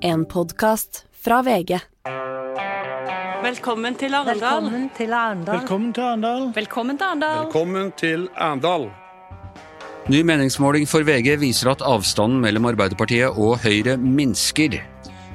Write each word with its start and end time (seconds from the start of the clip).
En 0.00 0.26
podkast 0.26 1.04
fra 1.24 1.42
VG. 1.42 1.78
Velkommen 3.42 3.94
til 3.98 4.14
Arendal. 4.14 4.62
Velkommen 4.62 4.90
til 4.96 5.12
Arendal. 5.12 5.58
Velkommen 5.58 5.92
til 5.92 6.02
Arendal. 6.02 6.42
Velkommen 6.54 6.98
til 6.98 7.04
Arendal. 7.06 7.38
Velkommen 7.44 7.92
til 7.98 8.28
Arendal. 8.36 8.88
Ny 10.08 10.22
meningsmåling 10.22 10.88
for 10.88 11.02
VG 11.06 11.40
viser 11.40 11.70
at 11.72 11.82
avstanden 11.82 12.40
mellom 12.40 12.68
Arbeiderpartiet 12.70 13.34
og 13.34 13.58
Høyre 13.64 13.96
minsker. 13.96 14.78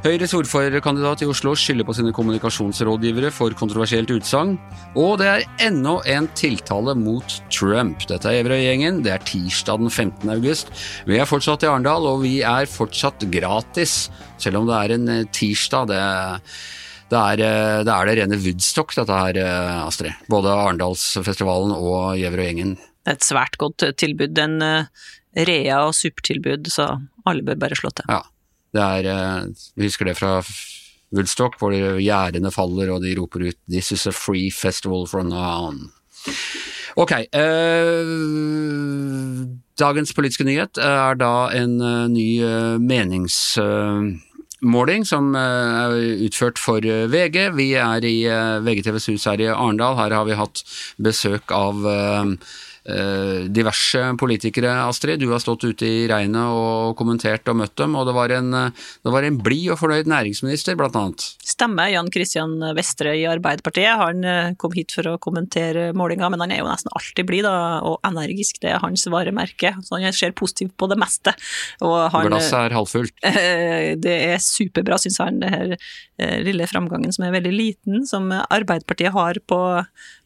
Høyres 0.04 0.34
ordførerkandidat 0.36 1.22
i 1.24 1.28
Oslo 1.32 1.54
skylder 1.56 1.86
på 1.88 1.94
sine 1.96 2.12
kommunikasjonsrådgivere 2.12 3.30
for 3.32 3.54
kontroversielt 3.56 4.10
utsagn. 4.12 4.58
Og 5.00 5.14
det 5.22 5.30
er 5.32 5.46
ennå 5.70 5.94
en 6.12 6.26
tiltale 6.36 6.92
mot 7.00 7.38
Trump. 7.48 8.04
Dette 8.10 8.28
er 8.28 8.42
Everøy-gjengen. 8.42 9.00
Det 9.06 9.14
er 9.14 9.24
tirsdag 9.24 9.80
den 9.80 9.88
15. 9.88 10.28
august. 10.34 10.74
Vi 11.08 11.16
er 11.16 11.30
fortsatt 11.30 11.64
i 11.64 11.70
Arendal, 11.72 12.04
og 12.10 12.20
vi 12.26 12.34
er 12.44 12.68
fortsatt 12.68 13.24
gratis, 13.32 14.10
selv 14.44 14.60
om 14.60 14.68
det 14.68 14.82
er 14.82 14.96
en 14.98 15.14
eh, 15.14 15.24
tirsdag. 15.40 15.88
Det, 15.94 16.02
det, 17.16 17.24
er, 17.24 17.46
eh, 17.48 17.80
det 17.88 17.96
er 17.96 18.12
det 18.12 18.18
rene 18.20 18.42
Woodstock, 18.44 18.92
dette 19.00 19.22
her, 19.24 19.40
eh, 19.40 19.80
Astrid. 19.86 20.28
Både 20.28 20.52
Arendalsfestivalen 20.66 21.72
og 21.78 22.20
Gjevrøy-gjengen. 22.20 22.76
Det 22.76 23.16
er 23.16 23.22
et 23.22 23.32
svært 23.32 23.56
godt 23.64 23.88
tilbud. 24.04 24.36
En 24.50 24.60
rea 25.48 25.82
og 25.88 25.96
supertilbud, 25.96 26.68
så 26.76 26.92
alle 27.24 27.48
bør 27.48 27.64
bare 27.64 27.80
slå 27.80 27.96
til. 27.96 28.12
Ja. 28.12 28.20
Det 28.74 28.82
er, 28.82 29.06
eh, 29.06 29.46
vi 29.78 29.86
husker 29.88 30.06
det 30.10 30.18
fra 30.18 30.42
Woodstock, 31.14 31.60
hvor 31.62 31.72
gjerdene 31.74 32.52
faller 32.52 32.90
og 32.94 33.02
de 33.04 33.16
roper 33.20 33.40
ut 33.50 33.58
'This 33.70 33.92
is 33.92 34.08
a 34.08 34.12
free 34.12 34.50
festival 34.50 35.08
from 35.08 35.28
now. 35.30 35.74
Ok. 36.98 37.12
Eh, 37.12 37.28
dagens 39.78 40.14
politiske 40.14 40.44
nyhet 40.44 40.78
er 40.78 41.16
da 41.16 41.50
en 41.50 41.82
uh, 41.82 42.08
ny 42.08 42.40
meningsmåling 42.80 45.06
som 45.06 45.36
er 45.36 45.90
utført 46.26 46.58
for 46.58 46.80
VG. 46.82 47.50
Vi 47.58 47.74
er 47.74 48.06
i 48.06 48.26
VGTVs 48.62 49.06
hus 49.06 49.24
her 49.26 49.42
i 49.42 49.48
Arendal. 49.50 49.96
Her 49.98 50.10
har 50.14 50.26
vi 50.26 50.34
hatt 50.34 50.64
besøk 51.02 51.52
av 51.52 51.86
Eh, 51.86 52.26
diverse 52.84 54.00
politikere, 54.20 54.74
Astrid. 54.84 55.22
Du 55.22 55.30
har 55.32 55.40
stått 55.40 55.64
ute 55.64 55.88
i 55.88 56.04
regnet 56.12 56.52
og 56.52 56.98
kommentert 57.00 57.48
og 57.48 57.62
møtt 57.62 57.78
dem, 57.80 57.96
og 57.96 58.10
det 58.10 58.16
var 58.18 58.34
en, 58.36 58.50
det 58.52 59.14
var 59.14 59.24
en 59.24 59.38
blid 59.40 59.70
og 59.72 59.80
fornøyd 59.80 60.10
næringsminister, 60.12 60.76
blant 60.80 60.98
annet. 61.00 61.28
Stemmer. 61.48 61.92
Jan 61.94 62.10
Kristian 62.14 62.58
Vestre 62.76 63.14
i 63.18 63.26
Arbeiderpartiet. 63.30 63.94
Han 64.00 64.24
eh, 64.28 64.54
kom 64.60 64.74
hit 64.76 64.94
for 64.96 65.14
å 65.14 65.18
kommentere 65.22 65.92
målinga, 65.98 66.30
men 66.34 66.44
han 66.44 66.54
er 66.54 66.62
jo 66.62 66.70
nesten 66.70 66.94
alltid 66.96 67.28
blid 67.30 67.48
og 67.48 68.00
energisk. 68.08 68.62
Det 68.64 68.74
er 68.74 68.84
hans 68.84 69.06
varemerke. 69.12 69.74
Så 69.86 70.00
han 70.02 70.16
ser 70.16 70.36
positivt 70.38 70.76
på 70.80 70.90
det 70.92 71.00
meste. 71.02 71.36
Glasset 71.80 72.60
er 72.60 72.78
halvfullt. 72.78 73.16
Det 74.04 74.14
er 74.34 74.42
superbra, 74.42 74.98
syns 75.02 75.20
han, 75.22 75.40
det 75.42 75.50
her 75.54 75.76
eh, 75.76 75.84
lille 76.18 76.68
framgangen 76.70 77.14
som 77.14 77.24
er 77.26 77.34
veldig 77.34 77.52
liten, 77.54 78.04
som 78.06 78.28
Arbeiderpartiet 78.32 79.16
har 79.16 79.40
på, 79.50 79.60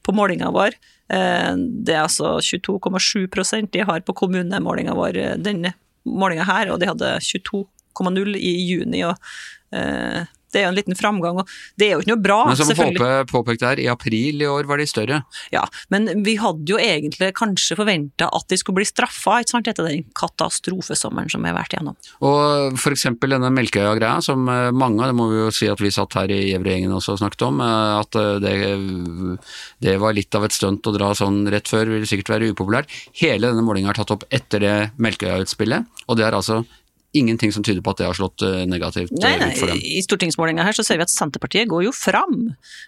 på 0.04 0.16
målinga 0.16 0.50
vår. 0.52 0.76
Eh, 1.14 1.54
det 1.58 1.96
er 1.96 2.04
altså 2.04 2.38
22,7% 2.44 3.72
de 3.72 3.86
har 3.88 4.04
på 4.04 4.16
kommunemålinga 4.24 4.96
vår 4.98 5.20
eh, 5.22 5.36
denne 5.40 5.74
målinga 6.08 6.48
her, 6.48 6.72
og 6.72 6.82
de 6.82 6.90
hadde 6.92 7.14
22,0 7.24 8.36
i 8.40 8.54
juni. 8.68 9.06
og 9.08 9.16
eh, 9.76 10.28
det 10.54 10.62
er 10.62 10.68
jo 10.68 10.74
en 10.74 10.80
liten 10.80 10.98
framgang, 10.98 11.42
og 11.42 11.50
det 11.80 11.90
er 11.90 11.96
jo 11.96 12.04
ikke 12.04 12.14
noe 12.14 12.24
bra. 12.24 12.40
Men 12.50 12.60
som 12.60 12.74
Folpe 12.78 13.12
påpekte 13.32 13.72
her, 13.72 13.82
i 13.84 13.90
april 13.92 14.44
i 14.44 14.50
år 14.50 14.68
var 14.70 14.82
de 14.82 14.88
større. 14.90 15.22
Ja, 15.54 15.64
men 15.94 16.10
vi 16.26 16.38
hadde 16.42 16.72
jo 16.72 16.80
egentlig 16.82 17.34
kanskje 17.38 17.78
forventa 17.80 18.30
at 18.34 18.48
de 18.52 18.60
skulle 18.60 18.82
bli 18.82 18.88
straffa 18.88 19.40
ikke 19.42 19.56
sant, 19.56 19.72
etter 19.72 19.88
den 19.88 20.06
katastrofesommeren 20.18 21.32
som 21.32 21.44
vi 21.44 21.52
har 21.52 21.58
vært 21.60 21.76
igjennom. 21.76 21.98
Og 22.26 22.78
eksempel 22.98 23.36
denne 23.36 23.52
Melkøya-greia, 23.54 24.22
som 24.26 24.48
eh, 24.52 24.70
mange, 24.76 25.06
det 25.08 25.16
må 25.18 25.30
vi 25.32 25.42
jo 25.42 25.52
si 25.54 25.70
at 25.72 25.82
vi 25.84 25.94
satt 25.94 26.18
her 26.18 26.32
i 26.34 26.40
Gjevregjengen 26.50 26.96
også 26.96 27.16
og 27.16 27.22
snakket 27.22 27.46
om, 27.48 27.62
eh, 27.64 27.94
at 28.02 28.20
eh, 28.20 28.34
det, 28.44 28.56
det, 29.84 29.98
var 30.02 30.18
litt 30.18 30.34
av 30.38 30.48
et 30.48 30.56
stunt 30.56 30.88
å 30.88 30.96
dra 30.96 31.14
sånn 31.18 31.44
rett 31.54 31.70
før, 31.70 31.94
vil 31.94 32.08
sikkert 32.10 32.36
være 32.36 32.52
upopulært. 32.54 32.92
Hele 33.22 33.52
denne 33.52 33.66
målinga 33.66 33.94
er 33.94 34.02
tatt 34.02 34.16
opp 34.16 34.28
etter 34.34 34.64
det 34.64 34.76
Melkøya-utspillet, 35.02 36.04
og 36.08 36.20
det 36.20 36.28
er 36.28 36.38
altså 36.38 36.64
ingenting 37.20 37.54
som 37.56 37.66
tyder 37.66 37.84
på 37.84 37.94
at 37.94 38.02
det 38.02 38.08
har 38.10 38.18
slått 38.18 38.44
eh, 38.46 38.66
negativt 38.70 39.14
nei, 39.18 39.36
nei, 39.42 39.52
ut 39.54 39.62
for 39.62 39.72
dem. 39.72 39.82
I 39.82 40.04
stortingsmålinga 40.06 40.66
her 40.68 40.78
så 40.78 40.86
ser 40.86 41.00
vi 41.00 41.08
at 41.08 41.14
Senterpartiet 41.14 41.70
går 41.72 41.88
jo 41.88 41.96
fram. 41.96 42.38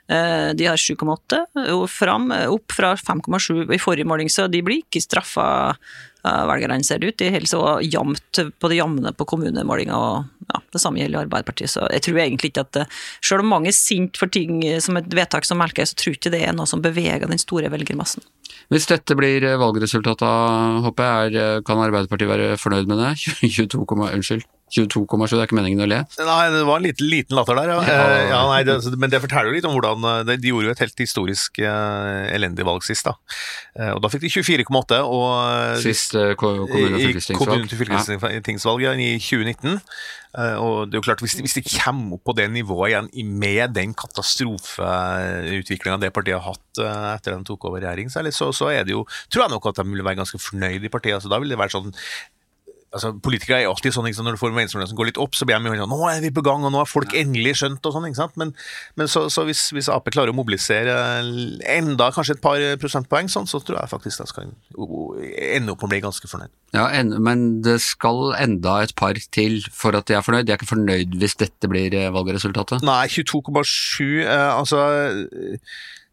Eh, 0.10 0.52
de 0.58 0.70
har 0.70 0.80
7,8 0.80 1.44
fram, 1.92 2.30
opp 2.54 2.76
fra 2.76 2.94
5,7 3.00 3.66
i 3.76 3.82
forrige 3.82 4.08
måling, 4.10 4.32
så 4.32 4.48
de 4.52 4.64
blir 4.66 4.84
ikke 4.84 5.04
straffa 5.04 5.50
velgerne, 6.24 6.80
ser 6.84 7.04
ut. 7.04 7.18
De 7.20 7.30
holder 7.32 7.50
så 7.50 7.62
jevnt 7.86 8.42
på 8.60 8.72
det 8.72 8.80
jevne 8.80 9.14
på 9.16 9.28
kommunemålinga, 9.30 9.96
og 9.96 10.50
ja, 10.50 10.62
det 10.74 10.82
samme 10.82 11.02
gjelder 11.02 11.24
Arbeiderpartiet. 11.24 11.72
Så 11.72 11.86
jeg 11.94 12.04
tror 12.06 12.20
egentlig 12.24 12.52
ikke 12.52 12.66
at 12.66 12.82
Selv 13.24 13.44
om 13.44 13.52
mange 13.54 13.72
er 13.72 13.78
sint 13.78 14.18
for 14.20 14.32
ting 14.32 14.62
som 14.84 14.98
et 15.00 15.10
vedtak 15.16 15.48
som 15.48 15.60
Melkøy, 15.62 15.86
så 15.88 15.98
tror 16.00 16.18
ikke 16.18 16.34
det 16.34 16.44
er 16.48 16.56
noe 16.56 16.70
som 16.70 16.84
beveger 16.84 17.28
den 17.30 17.42
store 17.42 17.72
velgermassen. 17.72 18.26
Hvis 18.70 18.90
dette 18.90 19.16
blir 19.18 19.46
valgresultatet, 19.62 20.84
håper 20.86 21.30
jeg, 21.32 21.66
kan 21.66 21.82
Arbeiderpartiet 21.82 22.30
være 22.30 22.58
fornøyd 22.62 22.90
med 22.90 23.02
det? 23.02 23.14
22, 23.60 23.86
unnskyld. 23.88 24.46
22,7, 24.70 25.34
det 25.34 25.40
er 25.40 25.48
ikke 25.48 25.58
meningen 25.58 25.82
å 25.84 25.88
le? 25.90 26.00
Nei, 26.20 26.44
det 26.54 26.62
var 26.68 26.80
en 26.80 26.86
liten, 26.86 27.08
liten 27.10 27.38
latter 27.38 27.58
der, 27.58 27.72
ja. 27.74 27.80
ja. 27.88 28.20
ja 28.30 28.42
nei, 28.52 28.60
det, 28.68 28.76
men 29.02 29.12
det 29.12 29.22
forteller 29.24 29.50
jo 29.50 29.58
litt 29.58 29.68
om 29.68 29.74
hvordan 29.76 30.30
De 30.30 30.52
gjorde 30.52 30.70
jo 30.70 30.76
et 30.76 30.84
helt 30.84 31.04
historisk 31.04 31.60
uh, 31.64 32.30
elendig 32.30 32.68
valg 32.68 32.86
sist, 32.86 33.08
da. 33.08 33.14
Og 33.96 34.02
da 34.04 34.12
fikk 34.12 34.24
de 34.26 34.32
24,8 34.34 35.02
og 35.06 35.28
Sist 35.84 36.16
uh, 36.18 36.34
kommune- 36.40 36.66
og 36.66 36.70
fylkestingsvalg. 37.80 38.80
Ja. 38.86 38.92
i 39.00 39.02
2019. 39.20 39.80
og 40.62 40.90
det 40.90 40.96
er 40.96 41.00
jo 41.00 41.06
klart, 41.06 41.22
hvis 41.24 41.36
de, 41.38 41.44
hvis 41.46 41.58
de 41.58 41.64
kommer 41.66 42.18
opp 42.18 42.24
på 42.30 42.36
det 42.38 42.48
nivået 42.54 42.90
igjen 42.92 43.08
med 43.40 43.64
den 43.76 43.92
katastrofeutviklinga 43.98 45.98
det 46.04 46.16
partiet 46.16 46.38
har 46.38 46.48
hatt 46.54 46.70
etter 47.16 47.32
at 47.34 47.40
de 47.42 47.50
tok 47.50 47.62
over 47.70 47.80
regjering, 47.82 48.08
så, 48.12 48.20
så, 48.54 48.66
er 48.74 48.82
det 48.86 48.94
jo 48.94 49.02
Tror 49.30 49.44
jeg 49.46 49.54
nok 49.56 49.70
at 49.72 49.80
de 49.82 49.86
vil 49.90 50.06
være 50.06 50.22
ganske 50.22 50.40
fornøyd 50.42 50.82
i 50.86 50.92
partiet. 50.92 51.24
så 51.24 51.32
Da 51.32 51.40
vil 51.42 51.52
det 51.52 51.60
være 51.60 51.76
sånn 51.76 51.92
altså, 52.96 53.12
Politikere 53.24 53.60
er 53.60 53.66
jo 53.66 53.74
alltid 53.74 53.96
sånn 53.96 54.08
ikke 54.10 54.20
sant? 54.20 54.28
når 54.30 54.38
du 54.38 54.42
får 54.42 54.54
meningsmålinger 54.56 54.92
som 54.92 55.00
går 55.00 55.10
litt 55.12 55.22
opp, 55.22 55.38
så 55.38 55.48
blir 55.48 55.60
de 55.60 55.72
jo 55.72 55.82
sånn 55.84 55.94
Nå 55.94 56.10
er 56.12 56.22
vi 56.24 56.32
på 56.36 56.44
gang, 56.46 56.66
og 56.66 56.74
nå 56.74 56.82
har 56.82 56.90
folk 56.90 57.14
endelig 57.18 57.58
skjønt 57.62 57.86
og 57.86 57.96
sånn. 57.96 58.08
ikke 58.10 58.22
sant? 58.22 58.38
Men, 58.42 58.54
men 59.00 59.12
så, 59.12 59.26
så 59.34 59.46
hvis, 59.48 59.68
hvis, 59.76 59.92
Ap 59.94 60.10
klarer 60.10 60.34
å 60.34 60.38
mobilisere 60.38 60.96
enda 61.70 62.10
kanskje 62.16 62.38
et 62.38 62.44
par 62.44 62.64
prosentpoeng, 62.82 63.30
sånn, 63.32 63.50
så 63.50 63.62
tror 63.64 63.80
jeg 63.82 63.94
faktisk 63.94 64.24
de 64.24 64.30
skal 64.30 64.50
ende 64.50 65.74
opp 65.74 65.84
med 65.84 65.90
å 65.90 65.92
bli 65.94 66.02
ganske 66.06 66.32
fornøyd. 66.32 66.54
Ja, 66.76 66.88
en, 66.94 67.16
Men 67.26 67.48
det 67.66 67.80
skal 67.86 68.36
enda 68.38 68.80
et 68.86 68.96
par 69.00 69.18
til 69.34 69.62
for 69.74 69.98
at 69.98 70.10
de 70.10 70.18
er 70.18 70.26
fornøyd? 70.26 70.48
De 70.48 70.54
er 70.54 70.60
ikke 70.60 70.74
fornøyd 70.74 71.18
hvis 71.22 71.38
dette 71.40 71.70
blir 71.72 71.94
eh, 71.98 72.12
valgresultatet? 72.14 72.86
Nei, 72.86 73.06
22,7 73.10 74.26
eh, 74.26 74.50
altså 74.54 74.84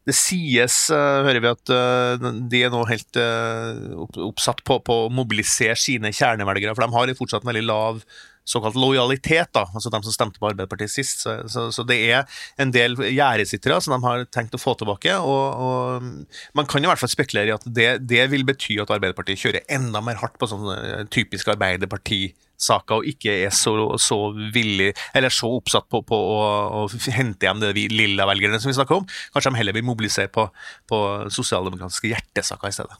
det 0.07 0.15
sies, 0.15 0.75
uh, 0.93 1.25
hører 1.27 1.43
vi, 1.43 1.51
at 1.51 1.73
uh, 1.73 2.27
de 2.47 2.63
er 2.63 2.71
nå 2.71 2.85
helt 2.87 3.19
uh, 3.19 4.05
oppsatt 4.23 4.63
på, 4.67 4.79
på, 4.87 5.01
å 5.05 5.11
mobilisere 5.11 5.75
sine 5.79 6.13
kjernevelgere. 6.15 6.75
For 6.77 6.85
de 6.85 6.95
har 6.95 7.15
fortsatt 7.19 7.43
en 7.43 7.51
veldig 7.51 7.65
lav 7.67 7.99
såkalt 8.47 8.77
lojalitet, 8.79 9.51
da, 9.55 9.65
altså 9.73 9.91
de 9.91 10.01
som 10.05 10.15
stemte 10.15 10.41
på 10.41 10.49
Arbeiderpartiet 10.49 10.93
sist. 10.93 11.23
Så, 11.25 11.35
så, 11.51 11.67
så 11.75 11.85
det 11.87 11.99
er 12.07 12.41
en 12.61 12.71
del 12.73 12.95
gjerdesittere 13.03 13.79
som 13.83 13.95
de 13.95 14.01
har 14.05 14.25
tenkt 14.33 14.55
å 14.55 14.61
få 14.61 14.77
tilbake. 14.79 15.17
Og, 15.19 15.45
og 15.67 16.57
man 16.57 16.69
kan 16.69 16.83
i 16.83 16.89
hvert 16.89 17.01
fall 17.01 17.11
spekulere 17.11 17.51
i 17.51 17.55
at 17.57 17.67
det, 17.67 17.89
det, 18.07 18.23
vil 18.31 18.47
bety 18.47 18.79
at 18.83 18.91
Arbeiderpartiet 18.93 19.43
kjører 19.43 19.71
enda 19.77 20.03
mer 20.03 20.19
hardt 20.21 20.39
på 20.39 20.49
sånne 20.49 21.07
typiske 21.13 21.53
Arbeiderparti 21.53 22.29
saker 22.57 23.01
og 23.01 23.09
ikke 23.09 23.33
er 23.45 23.51
så, 23.53 23.73
så 24.01 24.17
villig, 24.53 24.89
eller 25.15 25.33
så 25.33 25.49
oppsatt 25.59 25.85
på, 25.91 26.01
på 26.07 26.17
å, 26.17 26.39
å, 26.79 26.85
hente 27.13 27.45
hjem 27.45 27.61
vi 27.75 27.85
lilla 27.91 28.25
velgerne 28.29 28.59
som 28.61 28.71
vi 28.71 28.77
snakker 28.79 29.01
om. 29.01 29.05
Kanskje 29.33 29.53
de 29.53 29.61
heller 29.61 29.77
vil 29.77 29.85
mobilisere 29.85 30.31
på, 30.33 30.47
på 30.89 31.01
sosialdemokratiske 31.33 32.15
hjertesaker 32.15 32.71
i 32.71 32.79
stedet. 32.79 32.97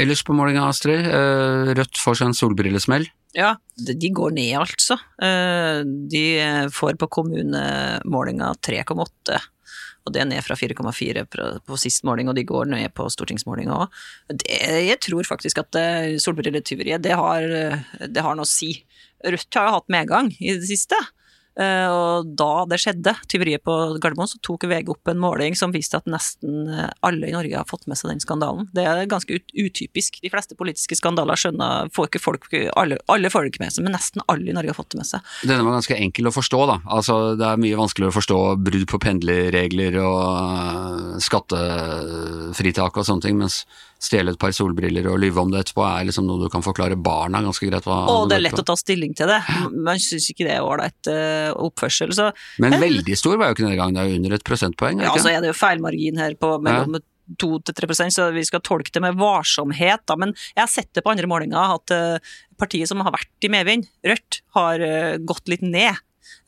Ellers 0.00 0.22
på 0.24 0.36
målinga, 0.36 0.68
Astrid. 0.70 1.04
Eh, 1.08 1.74
Rødt 1.76 2.00
får 2.00 2.20
seg 2.20 2.30
en 2.30 2.38
solbrillesmell. 2.38 3.08
Ja, 3.34 3.56
de 3.74 4.10
går 4.14 4.36
ned, 4.36 4.52
altså. 4.60 4.98
Eh, 5.22 5.80
de 6.10 6.24
får 6.74 6.94
på 7.00 7.10
kommunemålinga 7.18 8.52
3,8 8.62 9.40
og 10.04 10.12
det 10.12 10.20
er 10.20 10.28
ned 10.28 10.44
fra 10.44 10.56
4,4 10.58 11.24
på 11.64 11.78
sist 11.80 12.04
måling, 12.04 12.28
og 12.28 12.36
de 12.36 12.44
går 12.44 12.68
ned 12.68 12.92
på 12.96 13.06
stortingsmålinga 13.12 13.76
òg. 13.84 14.00
Jeg 14.44 14.98
tror 15.00 15.24
faktisk 15.28 15.62
at 15.62 15.78
eh, 15.80 16.16
solbrilletyveriet, 16.20 17.04
det, 17.04 17.14
det 18.12 18.24
har 18.24 18.36
noe 18.36 18.44
å 18.44 18.48
si. 18.48 18.74
Rødt 19.24 19.56
har 19.56 19.70
jo 19.70 19.76
hatt 19.78 19.92
medgang 19.92 20.28
i 20.36 20.52
det 20.52 20.68
siste. 20.68 20.98
Eh, 21.54 21.86
og 21.86 22.30
da 22.34 22.64
det 22.66 22.80
skjedde, 22.82 23.14
tyveriet 23.30 23.62
på 23.62 23.74
Gardermoen, 24.02 24.30
så 24.30 24.40
tok 24.42 24.66
VG 24.70 24.90
opp 24.90 25.10
en 25.10 25.20
måling 25.22 25.54
som 25.58 25.74
viste 25.74 26.00
at 26.00 26.08
nesten 26.10 26.66
eh, 26.66 26.90
alle 27.06 27.30
i 27.30 27.34
Norge 27.34 27.60
har 27.60 27.68
fått 27.68 27.86
med 27.90 27.98
seg 28.00 28.10
den 28.10 28.22
skandalen. 28.24 28.66
Det 28.74 28.86
er 28.88 29.04
ganske 29.10 29.38
utypisk. 29.54 30.18
De 30.24 30.32
fleste 30.32 30.58
politiske 30.58 30.98
skandaler 30.98 31.38
skjønner 31.38 31.92
får 31.94 32.10
ikke 32.10 32.22
folk 32.22 32.50
alle, 32.74 32.98
alle 33.10 33.30
får 33.30 33.46
det 33.46 33.54
ikke 33.54 33.64
med 33.64 33.76
seg, 33.76 33.86
men 33.86 33.94
nesten 33.94 34.24
alle 34.26 34.50
i 34.50 34.56
Norge 34.56 34.74
har 34.74 34.78
fått 34.78 34.92
det 34.94 35.02
med 35.02 35.10
seg. 35.10 35.32
Denne 35.46 35.62
var 35.66 35.78
ganske 35.78 35.98
enkel 35.98 36.30
å 36.30 36.34
forstå, 36.34 36.62
da. 36.70 36.78
Altså, 36.98 37.18
det 37.38 37.46
er 37.46 37.62
mye 37.62 37.78
vanskeligere 37.78 38.14
å 38.14 38.18
forstå 38.18 38.40
brudd 38.66 38.86
på 38.90 39.02
pendlerregler 39.06 40.00
og 40.02 40.22
eh, 40.26 41.18
skattefritak 41.22 42.98
og 42.98 43.06
sånne 43.06 43.28
ting, 43.28 43.38
mens 43.38 43.62
stjele 44.04 44.34
et 44.34 44.40
par 44.40 44.52
solbriller 44.54 45.08
og 45.10 45.18
lyve 45.22 45.40
om 45.42 45.52
det 45.52 45.64
etterpå 45.64 45.84
er 45.86 46.08
liksom 46.10 46.28
noe 46.28 46.42
du 46.44 46.50
kan 46.52 46.64
forklare 46.64 46.98
barna 47.00 47.40
ganske 47.44 47.70
greit. 47.70 47.88
og 47.88 48.28
det 48.30 48.38
er 48.38 48.44
lett 48.44 48.60
å 48.60 48.66
ta 48.66 48.76
stilling 48.78 49.16
til 49.16 49.30
det. 49.32 49.40
Man 49.72 50.02
syns 50.02 50.28
ikke 50.32 50.46
det 50.48 50.58
er 50.58 50.66
ålreit 50.66 51.10
oppførsel. 51.54 52.14
Så 52.16 52.30
Men 52.62 52.78
veldig 52.82 53.16
stor 53.18 53.40
var 53.40 53.50
jo 53.50 53.58
ikke 53.58 53.68
nedgangen, 53.70 53.96
det 53.96 54.04
er 54.04 54.20
under 54.20 54.36
et 54.38 54.46
prosentpoeng. 54.46 55.02
Ikke? 55.02 55.16
ja, 55.16 55.24
så 55.24 55.32
er 55.32 55.42
det 55.42 55.52
jo 55.54 55.58
feilmargin 55.58 56.20
her 56.20 56.38
på 56.38 56.56
mellom 56.62 57.00
2-3% 57.40 58.14
så 58.14 58.30
vi 58.34 58.44
skal 58.44 58.62
tolke 58.64 58.92
det 58.92 59.02
med 59.04 59.18
varsomhet. 59.20 60.04
Da. 60.08 60.16
Men 60.20 60.34
jeg 60.54 60.62
har 60.62 60.70
sett 60.70 60.90
det 60.94 61.04
på 61.04 61.12
andre 61.12 61.28
målinger 61.30 61.76
at 61.76 61.94
uh, 61.94 62.34
partiet 62.60 62.90
som 62.90 63.02
har 63.04 63.14
vært 63.14 63.46
i 63.46 63.52
medvind, 63.52 63.88
Rødt, 64.06 64.42
har 64.58 64.84
uh, 64.84 65.14
gått 65.24 65.48
litt 65.52 65.64
ned. 65.64 66.02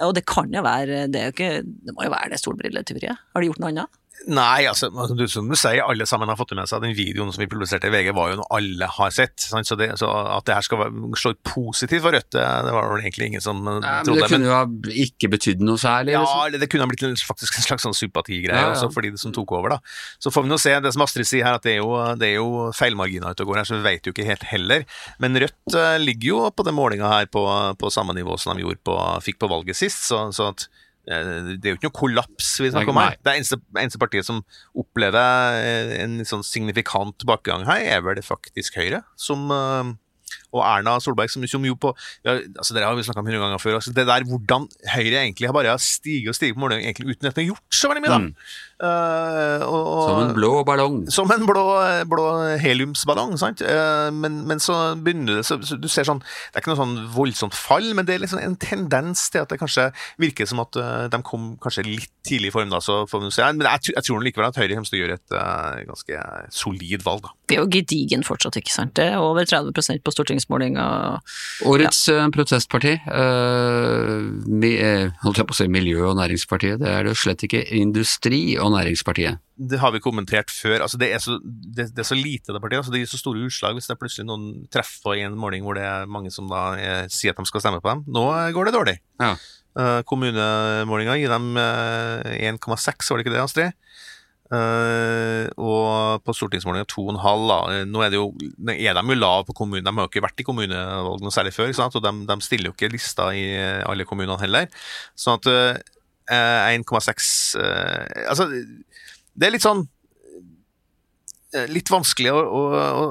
Og 0.05 0.13
det 0.17 0.27
kan 0.29 0.51
jo 0.53 0.61
være 0.65 1.07
Det, 1.13 1.21
jo 1.29 1.33
ikke, 1.33 1.51
det 1.65 1.95
må 1.97 2.05
jo 2.05 2.13
være 2.13 2.35
det 2.35 2.41
solbrilletyveriet. 2.43 3.23
Har 3.33 3.43
de 3.43 3.49
gjort 3.49 3.63
noe 3.63 3.73
annet? 3.73 4.01
Nei, 4.27 4.67
altså, 4.67 4.89
du, 5.15 5.23
som 5.31 5.47
du 5.47 5.55
sier, 5.59 5.85
alle 5.85 6.07
sammen 6.09 6.31
har 6.31 6.39
fått 6.39 6.51
det 6.51 6.59
med 6.59 6.71
seg. 6.71 6.83
Den 6.83 6.97
videoen 6.99 7.29
som 7.35 7.43
vi 7.43 7.49
publiserte 7.51 7.87
i 7.87 7.93
VG, 7.95 8.11
var 8.17 8.33
jo 8.33 8.39
noe 8.41 8.49
alle 8.57 8.89
har 8.91 9.13
sett. 9.15 9.37
Så, 9.39 9.77
det, 9.79 9.93
så 10.01 10.09
at 10.11 10.47
det 10.49 10.57
her 10.57 10.65
skal 10.67 10.89
slå 11.21 11.35
positivt 11.47 12.03
for 12.03 12.17
Rødt, 12.17 12.33
det, 12.35 12.43
var 12.75 12.89
vel 12.91 13.05
egentlig 13.05 13.31
ingen 13.31 13.45
som 13.45 13.61
Nei, 13.67 13.77
Ja, 13.77 14.01
men 14.01 14.09
trodde. 14.09 14.25
det 14.25 14.31
kunne 14.33 14.49
jo 14.49 14.55
ha 14.55 14.97
ikke 15.07 15.31
betydd 15.37 15.63
noe 15.67 15.81
særlig. 15.81 16.17
Ja, 16.17 16.25
liksom. 16.25 16.61
det 16.63 16.71
kunne 16.73 16.87
ha 16.87 16.91
blitt 16.91 17.05
en, 17.07 17.17
faktisk 17.29 17.61
en 17.61 17.67
slags 17.69 17.87
sånn 17.87 17.97
sympatigreie 17.97 18.57
Ja, 18.57 18.71
ja. 18.71 18.75
også 18.75 18.91
for 18.95 19.07
de 19.07 19.13
som 19.21 19.35
tok 19.37 19.55
over, 19.59 19.77
da. 19.77 19.79
Så 20.23 20.33
får 20.35 20.47
vi 20.47 20.53
nå 20.53 20.59
se. 20.63 20.75
Det 20.83 20.95
som 20.97 21.05
Astrid 21.07 21.29
sier 21.29 21.47
her, 21.47 21.61
at 21.61 21.67
det 21.67 21.77
er 21.77 21.83
jo, 21.85 21.93
det 22.19 22.33
er 22.33 22.41
jo 22.41 22.71
feilmarginer 22.77 23.37
ute 23.37 23.47
og 23.47 23.53
går 23.53 23.63
her, 23.63 23.69
så 23.69 23.79
vi 23.79 23.87
vet 23.87 24.09
jo 24.09 24.15
ikke 24.17 24.27
helt 24.27 24.49
heller. 24.51 24.89
Men 25.23 25.39
Rødt 25.45 25.79
eh, 25.79 25.99
ligger 26.03 26.33
jo 26.33 26.43
på 26.57 26.67
den 26.67 26.79
målinga 26.79 27.13
her 27.13 27.31
på, 27.31 27.45
på 27.79 27.93
samme 27.95 28.17
nivå 28.17 28.39
som 28.41 28.57
de 28.57 28.67
gjorde 28.67 28.83
på, 28.87 28.99
fikk 29.27 29.41
på 29.43 29.51
valget 29.53 29.79
sist, 29.79 30.09
så, 30.09 30.27
så 30.35 30.51
at 30.55 30.67
eh, 30.67 30.83
det 31.07 31.63
er 31.63 31.75
jo 31.75 31.77
ikke 31.79 31.87
noe 31.87 31.95
kollaps 32.01 32.49
vi 32.63 32.73
snakker 32.73 32.91
om 32.91 32.99
her. 32.99 33.15
Det 33.23 33.37
eneste, 33.39 33.61
eneste 33.79 34.01
partiet 34.03 34.27
som 34.27 34.41
opplever 34.75 35.61
eh, 35.61 35.93
en 36.03 36.19
sånn 36.27 36.43
signifikant 36.47 37.15
tilbakegang 37.23 37.67
her, 37.69 37.85
er 37.97 38.03
vel 38.03 38.19
det 38.19 38.27
faktisk 38.27 38.81
Høyre, 38.81 39.05
som 39.21 39.47
eh, 39.55 39.95
og 40.55 40.63
Erna 40.65 40.97
Solberg, 41.03 41.31
som, 41.31 41.45
som 41.49 41.65
jo 41.67 41.77
på 41.79 41.93
ja, 42.27 42.39
altså 42.59 42.75
Dere 42.75 42.89
har 42.89 42.97
vi 42.99 43.05
snakka 43.07 43.23
om 43.23 43.29
hundre 43.29 43.43
ganger 43.43 43.63
før. 43.63 43.79
Altså 43.79 43.93
det 43.95 44.07
der 44.09 44.27
hvordan 44.29 44.67
Høyre 44.95 45.23
egentlig 45.23 45.49
har 45.49 45.57
bare 45.57 45.77
stiget 45.83 46.33
og 46.33 46.39
stiget 46.39 46.57
på 46.57 46.65
målene, 46.65 46.87
egentlig 46.87 47.17
uten 47.17 47.31
at 47.31 47.37
de 47.37 47.45
har 47.45 47.53
gjort 47.53 47.81
så 47.81 47.91
veldig 47.91 48.05
mye, 48.05 48.13
da. 48.15 48.19
Mm. 48.25 48.33
Eh, 48.77 49.63
og, 49.65 49.87
og, 49.89 50.01
Som 50.11 50.19
en 50.27 50.35
blå 50.37 50.51
ballong. 50.69 50.97
som 51.11 51.31
en 51.33 51.47
blå, 51.49 51.63
blå 52.11 52.25
heliumsballong, 52.61 53.37
sant. 53.41 53.63
Eh, 53.65 54.11
men, 54.13 54.43
men 54.49 54.61
så 54.61 54.77
begynner 55.01 55.39
det 55.39 55.47
så, 55.49 55.57
Du 55.57 55.89
ser 55.89 56.05
sånn 56.05 56.21
Det 56.21 56.59
er 56.59 56.61
ikke 56.61 56.75
noe 56.75 56.81
sånn 56.83 56.97
voldsomt 57.15 57.57
fall, 57.57 57.89
men 57.97 58.05
det 58.05 58.17
er 58.19 58.25
liksom 58.27 58.43
en 58.43 58.59
tendens 58.61 59.31
til 59.33 59.41
at 59.47 59.49
det 59.53 59.59
kanskje 59.63 59.89
virker 60.21 60.49
som 60.51 60.61
at 60.61 60.77
eh, 60.77 61.07
de 61.13 61.23
kom 61.25 61.55
kanskje 61.65 61.87
litt 61.89 62.13
tidlig 62.27 62.51
i 62.51 62.55
form, 62.59 62.69
da. 62.75 62.83
Så 62.85 63.05
får 63.09 63.25
vi 63.25 63.31
se. 63.33 63.49
Men 63.57 63.65
jeg, 63.71 63.85
tror- 63.87 63.97
jeg 63.97 64.09
tror 64.11 64.25
likevel 64.27 64.49
at 64.51 64.61
Høyre 64.61 64.75
kommer 64.77 64.91
til 64.91 64.99
å 64.99 65.03
gjøre 65.05 65.19
et 65.21 65.87
ganske 65.87 66.23
solid 66.53 67.05
valg, 67.07 67.23
da. 67.25 67.33
Det 67.47 67.55
er 67.57 67.61
jo 67.63 67.69
gedigen 67.71 68.25
fortsatt, 68.27 68.57
ikke 68.59 68.75
sant. 68.75 68.93
Det 68.99 69.05
er 69.13 69.23
over 69.23 69.47
30% 69.47 70.03
på 70.03 70.13
stortingsmålinga. 70.15 70.87
Årets 71.71 72.01
ja. 72.11 72.27
protestparti, 72.35 72.97
Øh, 73.07 74.23
mi, 74.51 74.73
eh, 74.83 75.11
holdt 75.23 75.39
jeg 75.41 75.47
på 75.49 75.55
å 75.55 75.59
si 75.61 75.67
Miljø- 75.71 76.09
og 76.11 76.17
næringspartiet, 76.19 76.81
det 76.83 76.89
er 76.91 77.05
det 77.07 77.13
jo 77.15 77.21
slett 77.23 77.45
ikke. 77.47 77.63
Industri- 77.79 78.59
og 78.59 78.66
næringspartiet. 78.75 79.43
det 79.57 79.79
har 79.81 79.93
vi 79.95 80.03
kommentert 80.05 80.51
før. 80.53 80.83
altså 80.85 80.99
Det 80.99 81.11
er 81.13 81.19
så, 81.23 81.39
det, 81.43 81.89
det 81.95 82.03
er 82.03 82.09
så 82.09 82.19
lite 82.19 82.53
det 82.53 82.61
partiet. 82.61 82.79
altså 82.83 82.93
Det 82.93 83.01
gir 83.01 83.13
så 83.13 83.21
store 83.21 83.45
utslag 83.47 83.77
hvis 83.77 83.89
det 83.89 83.95
er 83.97 84.01
plutselig 84.01 84.27
noen 84.29 84.67
treffer 84.73 85.17
i 85.17 85.25
en 85.27 85.39
måling 85.39 85.65
hvor 85.65 85.79
det 85.79 85.85
er 85.87 86.11
mange 86.11 86.31
som 86.31 86.49
da 86.51 86.65
eh, 86.77 87.05
sier 87.13 87.33
at 87.33 87.41
de 87.41 87.49
skal 87.49 87.65
stemme 87.65 87.81
på 87.81 87.93
dem. 87.93 88.05
Nå 88.07 88.27
eh, 88.35 88.53
går 88.57 88.69
det 88.69 88.77
dårlig. 88.77 88.99
Ja. 89.23 89.37
Uh, 89.77 90.01
Kommunemålinga 90.09 91.19
gir 91.21 91.29
dem 91.29 91.51
uh, 91.53 92.25
1,6, 92.33 93.11
var 93.11 93.19
det 93.19 93.27
ikke 93.27 93.35
det, 93.35 93.43
Astrid? 93.45 93.75
Uh, 94.47 95.51
og 95.59 96.23
på 96.23 96.35
stortingsmålinga 96.37 96.87
2,5. 96.87 97.47
da. 97.51 97.59
Eh, 97.75 97.87
Nå 97.91 98.03
er, 98.05 98.13
det 98.13 98.21
jo, 98.21 98.29
er 98.71 98.95
de 98.95 99.03
jo 99.03 99.19
lav 99.19 99.43
på 99.49 99.57
kommunen, 99.59 99.85
de 99.85 99.91
har 99.91 100.07
jo 100.07 100.13
ikke 100.13 100.23
vært 100.23 100.43
i 100.43 100.47
kommunevalg 100.47 101.25
noe 101.25 101.35
særlig 101.35 101.55
før. 101.57 101.73
Og 101.75 101.99
de, 102.05 102.13
de 102.31 102.37
stiller 102.47 102.71
jo 102.71 102.77
ikke 102.77 102.93
lista 102.93 103.33
i 103.35 103.43
eh, 103.57 103.83
alle 103.89 104.07
kommunene 104.07 104.39
heller. 104.43 104.71
Sånn 105.19 105.41
at 105.41 105.51
eh, 105.51 105.73
eh, 105.75 105.96
1,6 106.31 107.57
eh, 107.61 108.25
Altså, 108.31 108.49
det 109.37 109.47
er 109.47 109.55
litt 109.55 109.65
sånn 109.65 109.85
eh, 111.55 111.67
Litt 111.71 111.91
vanskelig 111.93 112.33
å, 112.35 112.41
å, 112.43 112.63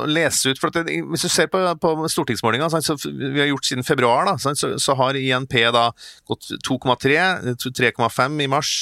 å 0.04 0.10
lese 0.10 0.52
ut. 0.52 0.62
for 0.62 0.72
at 0.72 0.88
det, 0.88 1.00
Hvis 1.14 1.28
du 1.28 1.32
ser 1.32 1.48
på, 1.52 1.62
på 1.82 1.96
stortingsmålinga, 2.12 2.70
vi 3.08 3.40
har 3.40 3.52
gjort 3.52 3.70
siden 3.70 3.88
februar, 3.88 4.28
da, 4.28 4.36
så, 4.38 4.76
så 4.82 4.98
har 5.00 5.20
INP 5.20 5.58
da 5.76 5.90
gått 6.28 6.52
2,3, 6.68 7.56
3,5 7.56 8.42
i 8.44 8.52
mars. 8.52 8.76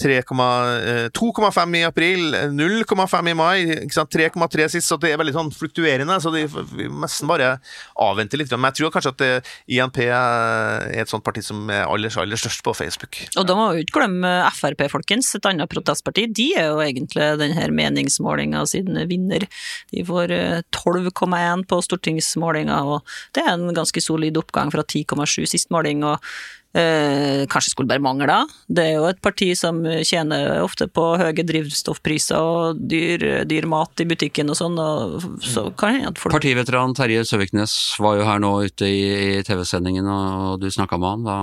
3,, 0.00 0.18
eh, 0.20 1.08
2,5 1.16 1.76
i 1.76 1.82
april, 1.86 2.34
0,5 2.52 3.30
i 3.30 3.34
mai, 3.34 3.56
3,3 3.86 4.68
sist, 4.68 4.88
så 4.88 4.98
det 5.00 5.12
er 5.12 5.20
veldig 5.20 5.34
sånn 5.36 5.52
fluktuerende. 5.54 6.18
Så 6.22 6.32
de, 6.34 6.44
nesten 6.92 7.30
bare 7.30 7.56
avvente 8.02 8.38
litt. 8.38 8.52
Men 8.54 8.70
jeg 8.70 8.80
tror 8.80 8.94
kanskje 8.96 9.14
at 9.14 9.22
det, 9.22 9.30
INP 9.76 10.02
er 10.04 10.90
et 11.02 11.10
sånt 11.10 11.24
parti 11.26 11.44
som 11.44 11.70
er 11.72 11.86
aller, 11.86 12.12
aller 12.20 12.40
størst 12.40 12.64
på 12.66 12.74
Facebook. 12.76 13.22
Og 13.36 13.46
da 13.48 13.56
må 13.58 13.70
vi 13.74 13.84
ikke 13.86 14.00
glemme 14.00 14.34
Frp, 14.56 14.86
folkens, 14.92 15.32
et 15.36 15.48
annet 15.48 15.70
protestparti. 15.72 16.26
De 16.36 16.50
er 16.58 16.70
jo 16.70 16.82
egentlig 16.84 17.32
denne 17.40 17.68
meningsmålinga 17.76 18.64
siden 18.68 19.00
vinner. 19.10 19.48
De 19.94 20.04
får 20.06 20.34
eh, 20.34 20.60
12,1 20.76 21.66
på 21.70 21.80
stortingsmålinga, 21.88 22.82
og 22.84 23.16
det 23.36 23.44
er 23.44 23.54
en 23.54 23.72
ganske 23.76 24.02
solid 24.02 24.38
oppgang 24.40 24.72
fra 24.74 24.84
10,7 24.84 25.44
sist 25.56 25.72
måling. 25.74 26.04
og 26.06 26.20
Eh, 26.65 26.65
kanskje 26.76 27.72
skulle 27.72 27.88
bare 27.88 28.02
mangle. 28.04 28.38
Det 28.68 28.82
er 28.84 28.96
jo 28.98 29.06
et 29.08 29.20
parti 29.24 29.48
som 29.56 29.78
tjener 30.04 30.60
ofte 30.60 30.88
på 30.92 31.04
høye 31.20 31.44
drivstoffpriser 31.46 32.36
og 32.36 32.82
dyr, 32.90 33.46
dyr 33.48 33.68
mat 33.70 34.02
i 34.02 34.08
butikken 34.08 34.52
og 34.52 34.58
sånn, 34.58 34.76
så 35.40 35.68
at 35.72 36.20
folk 36.20 36.36
Partiveteran 36.36 36.96
Terje 36.96 37.24
Søviknes 37.28 37.76
var 38.02 38.18
jo 38.20 38.26
her 38.28 38.42
nå 38.42 38.52
ute 38.68 38.88
i, 38.90 39.04
i 39.38 39.44
TV-sendingen, 39.46 40.08
og 40.10 40.60
du 40.60 40.68
snakka 40.72 41.00
med 41.00 41.14
han. 41.14 41.24
Hva, 41.26 41.38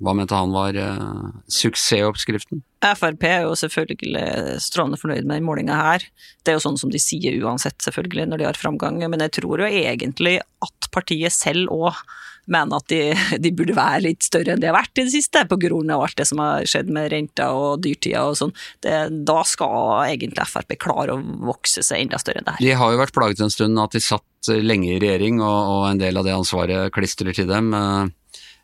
hva 0.00 0.14
mente 0.16 0.36
han 0.36 0.54
var 0.54 0.76
eh, 0.80 1.24
suksessoppskriften? 1.52 2.62
Frp 2.80 3.26
er 3.28 3.42
jo 3.44 3.56
selvfølgelig 3.58 4.56
strålende 4.64 5.00
fornøyd 5.00 5.26
med 5.26 5.36
den 5.36 5.48
målinga 5.48 5.76
her. 5.76 6.06
Det 6.40 6.52
er 6.52 6.56
jo 6.56 6.64
sånn 6.64 6.80
som 6.80 6.92
de 6.92 7.00
sier 7.02 7.36
uansett, 7.44 7.76
selvfølgelig, 7.84 8.30
når 8.30 8.40
de 8.40 8.48
har 8.48 8.60
framgang. 8.60 9.02
Men 9.02 9.20
jeg 9.26 9.34
tror 9.42 9.60
jo 9.60 9.68
egentlig 9.68 10.38
at 10.64 10.88
partiet 10.94 11.36
selv 11.36 11.68
òg 11.74 12.00
mener 12.46 12.80
at 12.80 12.88
de, 12.92 13.00
de 13.42 13.52
burde 13.56 13.76
være 13.76 14.04
litt 14.06 14.26
større 14.26 14.54
enn 14.54 14.62
de 14.62 14.70
har 14.70 14.78
vært 14.78 15.00
i 15.00 15.06
det 15.06 15.14
siste, 15.14 15.44
av 15.44 16.04
alt 16.04 16.16
det 16.16 16.26
som 16.28 16.40
har 16.42 16.66
skjedd 16.68 16.90
med 16.92 17.10
renta 17.12 17.50
og 17.56 17.82
dyrtida 17.84 18.24
og 18.28 18.38
sånn. 18.38 18.54
Da 18.80 19.40
skal 19.46 20.06
egentlig 20.08 20.48
Frp 20.50 20.76
klare 20.80 21.14
å 21.14 21.20
vokse 21.50 21.84
seg 21.84 22.06
enda 22.06 22.18
større 22.20 22.40
enn 22.40 22.48
det 22.48 22.56
her. 22.56 22.64
De 22.64 22.78
har 22.80 22.94
jo 22.94 23.02
vært 23.02 23.16
plaget 23.16 23.44
en 23.44 23.52
stund 23.52 23.78
at 23.82 23.94
de 23.94 24.02
satt 24.02 24.50
lenge 24.64 24.94
i 24.94 25.00
regjering, 25.02 25.42
og, 25.44 25.58
og 25.74 25.84
en 25.90 26.00
del 26.00 26.16
av 26.16 26.26
det 26.26 26.32
ansvaret 26.34 26.92
klistrer 26.94 27.36
til 27.36 27.50
dem. 27.50 27.74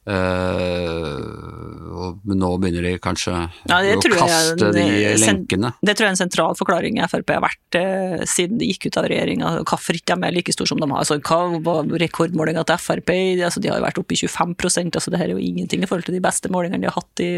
Eh, 0.06 0.16
eh, 0.16 1.86
og, 1.96 2.22
nå 2.28 2.50
begynner 2.62 2.86
de 2.86 2.92
kanskje 3.02 3.34
Ja, 3.68 3.80
å 3.80 4.00
kaste 4.12 4.68
jeg 4.68 4.74
de 4.76 4.84
eh, 4.84 5.16
lenkene. 5.20 5.72
Det 5.80 5.96
tror 5.96 6.06
jeg 6.06 6.12
er 6.12 6.14
en 6.14 6.20
sentral 6.20 6.56
forklaring 6.58 7.00
i 7.00 7.08
Frp 7.10 7.34
har 7.34 7.44
vært 7.44 7.78
eh, 7.80 8.24
siden 8.28 8.60
de 8.60 8.70
gikk 8.70 8.88
ut 8.88 9.00
av 9.00 9.08
regjeringa. 9.10 9.52
Hvorfor 9.66 9.98
ikke 9.98 10.16
de 10.16 10.28
er 10.28 10.36
like 10.36 10.54
store 10.54 10.70
som 10.72 10.82
de 10.82 10.88
har? 10.90 11.02
Altså, 11.02 11.18
hva 11.20 11.60
var 11.66 11.90
rekordmålinga 12.04 12.66
til 12.68 12.82
Frp? 12.82 13.12
Altså, 13.46 13.62
de 13.62 13.72
har 13.72 13.80
jo 13.80 13.86
vært 13.86 14.00
oppe 14.02 14.16
i 14.16 14.20
25% 14.22 14.96
altså 14.96 15.12
det 15.12 15.20
her 15.20 15.30
er 15.30 15.36
jo 15.36 15.42
ingenting 15.42 15.82
i 15.82 15.88
forhold 15.88 16.06
til 16.08 16.16
de 16.16 16.22
beste 16.24 16.50
målingene 16.52 16.84
de 16.84 16.90
har 16.90 16.96
hatt 16.96 17.24
i 17.24 17.30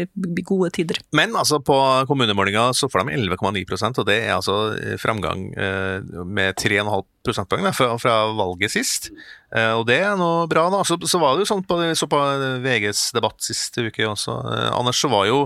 gode 0.43 0.71
tider. 0.75 0.99
Men 1.15 1.35
altså 1.37 1.61
på 1.63 1.77
kommunemålinga 2.09 2.69
så 2.77 2.89
får 2.91 3.07
de 3.07 3.17
11,9% 3.19 4.01
og 4.01 4.09
det 4.09 4.19
er 4.25 4.35
altså 4.37 4.59
framgang 5.01 5.49
eh, 5.57 6.23
med 6.25 6.59
3,5 6.59 7.18
prosentpoeng 7.25 7.65
da, 7.67 7.73
fra, 7.75 7.93
fra 8.01 8.15
valget 8.35 8.73
sist. 8.73 9.09
Eh, 9.55 9.73
og 9.73 9.85
det 9.89 9.97
er 10.03 10.13
noe 10.19 10.45
bra, 10.49 10.67
da. 10.73 10.81
Så, 10.87 10.97
så 11.09 11.19
var 11.21 11.35
det 11.35 11.43
jo 11.43 11.49
sånn 11.51 11.63
på, 11.67 11.79
så 11.97 12.07
på 12.09 12.19
VGs 12.63 13.09
debatt 13.15 13.41
sist 13.43 13.79
uke 13.81 14.07
også, 14.07 14.35
eh, 14.53 14.69
Anders, 14.75 15.01
så 15.01 15.09
var 15.11 15.25
jo 15.29 15.41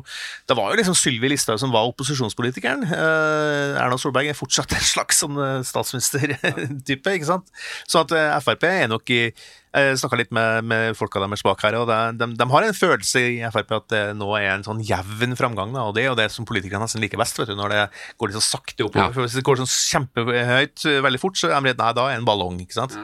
det 0.49 0.57
var 0.59 0.71
jo 0.71 0.79
liksom 0.79 0.97
Sylvi 0.97 1.31
Listhaug 1.31 1.61
som 1.61 1.73
var 1.73 1.89
opposisjonspolitikeren. 1.91 2.85
Eh, 2.87 3.81
Erna 3.81 3.99
Solberg 4.01 4.31
er 4.31 4.37
fortsatt 4.37 4.75
en 4.75 4.87
slags 4.93 5.23
sånn 5.23 5.39
eh, 5.39 5.59
statsministertype, 5.67 7.17
ikke 7.17 7.31
sant. 7.31 7.51
Så 7.87 8.03
at 8.03 8.15
eh, 8.17 8.37
Frp 8.43 8.69
er 8.69 8.89
nok 8.91 9.13
i 9.13 9.25
jeg 9.73 9.97
snakka 9.97 10.17
litt 10.19 10.33
med, 10.35 10.67
med 10.69 10.97
folka 10.97 11.21
deres 11.23 11.41
bak 11.45 11.61
her, 11.65 11.77
og 11.79 11.87
det, 11.89 11.97
de, 12.19 12.27
de 12.37 12.47
har 12.51 12.67
en 12.67 12.75
følelse 12.77 13.23
i 13.25 13.39
Frp 13.53 13.71
at 13.79 13.87
det 13.93 14.01
nå 14.19 14.27
er 14.37 14.51
en 14.51 14.65
sånn 14.65 14.83
jevn 14.85 15.33
framgang. 15.39 15.73
Da, 15.73 15.87
og 15.89 15.95
det 15.97 16.03
er 16.03 16.11
jo 16.11 16.17
det 16.19 16.27
som 16.33 16.45
politikerne 16.49 16.85
nesten 16.85 17.01
liker 17.01 17.21
best, 17.21 17.39
vet 17.41 17.49
du, 17.49 17.55
når 17.57 17.73
det 17.73 17.81
går 18.21 18.29
litt 18.29 18.37
så 18.37 18.45
sakte 18.45 18.85
oppover. 18.85 19.09
Ja. 19.09 19.15
For 19.15 19.25
Hvis 19.25 19.39
det 19.39 19.45
går 19.47 19.63
sånn 19.63 19.71
kjempehøyt 19.73 20.85
eh, 20.91 20.99
veldig 21.05 21.21
fort, 21.21 21.39
så 21.39 21.49
er 21.49 21.57
de 21.57 21.71
redd 21.71 21.81
nei, 21.81 21.89
da 21.97 22.05
er 22.09 22.15
det 22.15 22.21
en 22.21 22.29
ballong. 22.29 22.61
ikke 22.61 22.77
sant? 22.77 22.99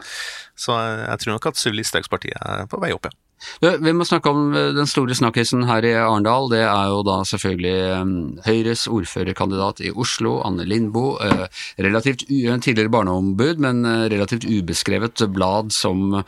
Så 0.59 0.75
eh, 0.77 1.07
jeg 1.07 1.23
tror 1.23 1.35
nok 1.37 1.49
at 1.51 1.61
Sylvi 1.61 1.81
Listhaugs 1.81 2.11
parti 2.11 2.33
er 2.35 2.69
på 2.69 2.81
vei 2.83 2.93
opp, 2.95 3.09
ja. 3.09 3.15
Vi 3.61 3.93
må 3.95 4.05
snakke 4.07 4.31
om 4.31 4.53
eh, 4.53 4.71
den 4.75 4.87
store 4.89 5.15
snakkisen 5.15 5.65
her 5.69 5.85
i 5.87 5.93
Arendal. 5.97 6.49
Det 6.51 6.61
er 6.65 6.91
jo 6.91 7.01
da 7.07 7.19
selvfølgelig 7.27 7.75
eh, 7.95 8.13
Høyres 8.47 8.85
ordførerkandidat 8.91 9.83
i 9.87 9.93
Oslo, 9.95 10.39
Anne 10.47 10.67
Lindboe. 10.67 11.17
eh, 11.23 11.45
Relativt 11.79 12.25
tidligere 12.27 12.91
barneombud, 12.91 13.59
men 13.63 13.83
relativt 14.11 14.45
ubeskrevet 14.45 15.21
blad 15.33 15.71
som 15.71 16.23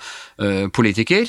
politiker. 0.74 1.28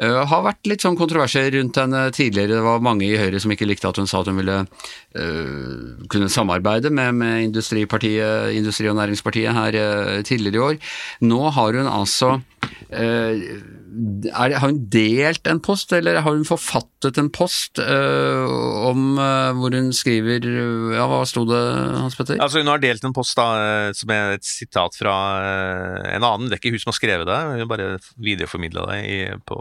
Uh, 0.00 0.22
har 0.24 0.46
vært 0.46 0.68
litt 0.70 0.80
sånn 0.80 0.96
kontroverser 0.96 1.50
rundt 1.52 1.76
henne 1.76 2.06
tidligere. 2.16 2.54
Det 2.56 2.64
var 2.64 2.84
mange 2.84 3.04
i 3.04 3.18
Høyre 3.20 3.40
som 3.42 3.52
ikke 3.52 3.68
likte 3.68 3.90
at 3.90 3.98
hun 4.00 4.08
sa 4.08 4.22
at 4.22 4.30
hun 4.30 4.38
ville 4.40 4.62
uh, 4.64 6.06
kunne 6.08 6.30
samarbeide 6.32 6.88
med, 6.88 7.18
med 7.20 7.42
Industri- 7.50 7.84
og 7.84 8.96
Næringspartiet 8.96 9.52
her 9.52 9.76
uh, 9.76 10.22
tidligere 10.24 10.56
i 10.56 10.64
år. 10.70 10.80
Nå 11.28 11.42
har 11.52 11.76
hun 11.76 11.90
altså 11.90 12.38
er, 12.90 13.36
Har 14.32 14.56
hun 14.62 14.80
delt 14.92 15.48
en 15.48 15.60
post, 15.64 15.92
eller 15.92 16.20
har 16.20 16.32
hun 16.32 16.48
forfattet 16.48 17.18
en 17.18 17.30
post 17.32 17.80
om 17.80 19.16
hvor 19.16 19.74
hun 19.74 19.88
skriver 19.96 20.44
Ja, 20.94 21.06
hva 21.08 21.22
sto 21.28 21.46
det, 21.48 21.60
Hans 21.96 22.18
Petter? 22.18 22.38
Altså, 22.40 22.60
hun 22.60 22.70
har 22.70 22.82
delt 22.82 23.04
en 23.04 23.16
post 23.16 23.38
da, 23.38 23.90
som 23.96 24.12
er 24.14 24.36
et 24.36 24.46
sitat 24.46 24.96
fra 24.98 25.14
en 26.12 26.26
annen. 26.26 26.48
Det 26.48 26.58
er 26.58 26.62
ikke 26.62 26.74
hun 26.76 26.84
som 26.84 26.92
har 26.92 26.98
skrevet 27.00 27.30
det, 27.30 27.40
hun 27.62 27.72
bare 27.72 27.88
videreformidla 28.20 28.86
det 28.92 29.00
i, 29.08 29.18
på, 29.48 29.58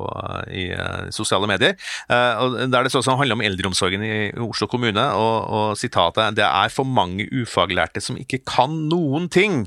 i 0.54 0.70
uh, 0.74 1.10
sosiale 1.16 1.50
medier. 1.50 1.76
Og 2.10 2.58
Der 2.72 2.86
det 2.86 2.94
sånn 2.94 3.20
handler 3.20 3.38
om 3.38 3.44
eldreomsorgen 3.46 4.04
i 4.06 4.14
Oslo 4.44 4.68
kommune, 4.72 5.04
og, 5.18 5.36
og 5.50 5.80
sitatet 5.80 6.38
det 6.38 6.46
er 6.46 6.74
for 6.74 6.88
mange 6.88 7.28
ufaglærte 7.32 8.02
som 8.04 8.18
ikke 8.20 8.42
kan 8.48 8.76
noen 8.90 9.30
ting, 9.32 9.64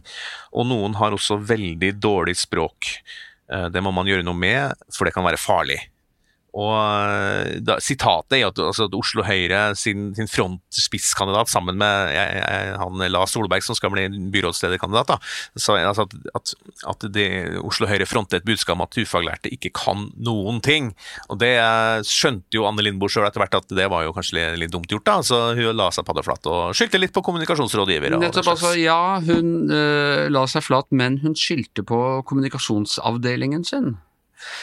og 0.52 0.68
noen 0.70 0.96
har 1.00 1.14
også 1.14 1.40
veldig 1.48 1.94
dårlig 2.02 2.36
språk. 2.40 2.94
Uh, 3.52 3.68
det 3.72 3.82
må 3.84 3.94
man 3.94 4.08
gjøre 4.08 4.26
noe 4.26 4.38
med, 4.38 4.76
for 4.94 5.08
det 5.08 5.16
kan 5.16 5.26
være 5.26 5.40
farlig. 5.40 5.80
Og 6.52 6.72
eh, 6.76 7.58
da, 7.64 7.78
Sitatet 7.80 8.36
er 8.36 8.46
at, 8.50 8.60
altså, 8.60 8.86
at 8.90 8.96
Oslo 8.96 9.24
Høyre 9.24 9.62
sin, 9.78 10.10
sin 10.16 10.28
frontspisskandidat 10.28 11.48
sammen 11.52 11.78
med 11.80 12.12
jeg, 12.12 12.42
jeg, 12.42 12.74
han 12.82 13.04
Lars 13.12 13.32
Solberg, 13.32 13.64
som 13.64 13.78
skal 13.78 13.92
bli 13.94 14.04
byrådslederkandidat, 14.34 15.14
da, 15.14 15.18
så, 15.56 15.78
altså, 15.80 16.04
at, 16.04 16.36
at, 16.36 16.54
at 16.92 17.08
de, 17.14 17.26
Oslo 17.64 17.88
Høyre 17.88 18.08
fronter 18.08 18.40
et 18.40 18.48
budskap 18.48 18.76
om 18.76 18.84
at 18.84 19.00
ufaglærte 19.00 19.52
ikke 19.52 19.72
kan 19.76 20.10
noen 20.20 20.60
ting. 20.64 20.92
Og 21.32 21.40
Det 21.42 21.54
skjønte 22.08 22.56
jo 22.56 22.66
Anne 22.68 22.84
Lindboe 22.84 23.12
sjøl 23.12 23.26
etter 23.26 23.42
hvert 23.42 23.58
at 23.62 23.72
det 23.72 23.88
var 23.92 24.06
jo 24.06 24.14
kanskje 24.16 24.38
litt, 24.38 24.60
litt 24.62 24.74
dumt 24.74 24.92
gjort. 24.92 25.06
da, 25.08 25.18
så 25.26 25.40
Hun 25.56 25.76
la 25.76 25.88
seg 25.94 26.06
paddeflat 26.08 26.48
og 26.52 26.76
skyldte 26.76 27.00
litt 27.00 27.14
på 27.16 27.24
kommunikasjonsrådgiver. 27.24 28.16
Nettopp, 28.20 28.52
altså, 28.54 28.74
ja, 28.78 29.18
hun 29.24 29.72
øh, 29.72 30.28
la 30.32 30.46
seg 30.50 30.64
flat, 30.68 30.88
men 30.92 31.20
hun 31.24 31.36
skyldte 31.38 31.84
på 31.86 32.00
kommunikasjonsavdelingen 32.28 33.64
sin. 33.68 33.94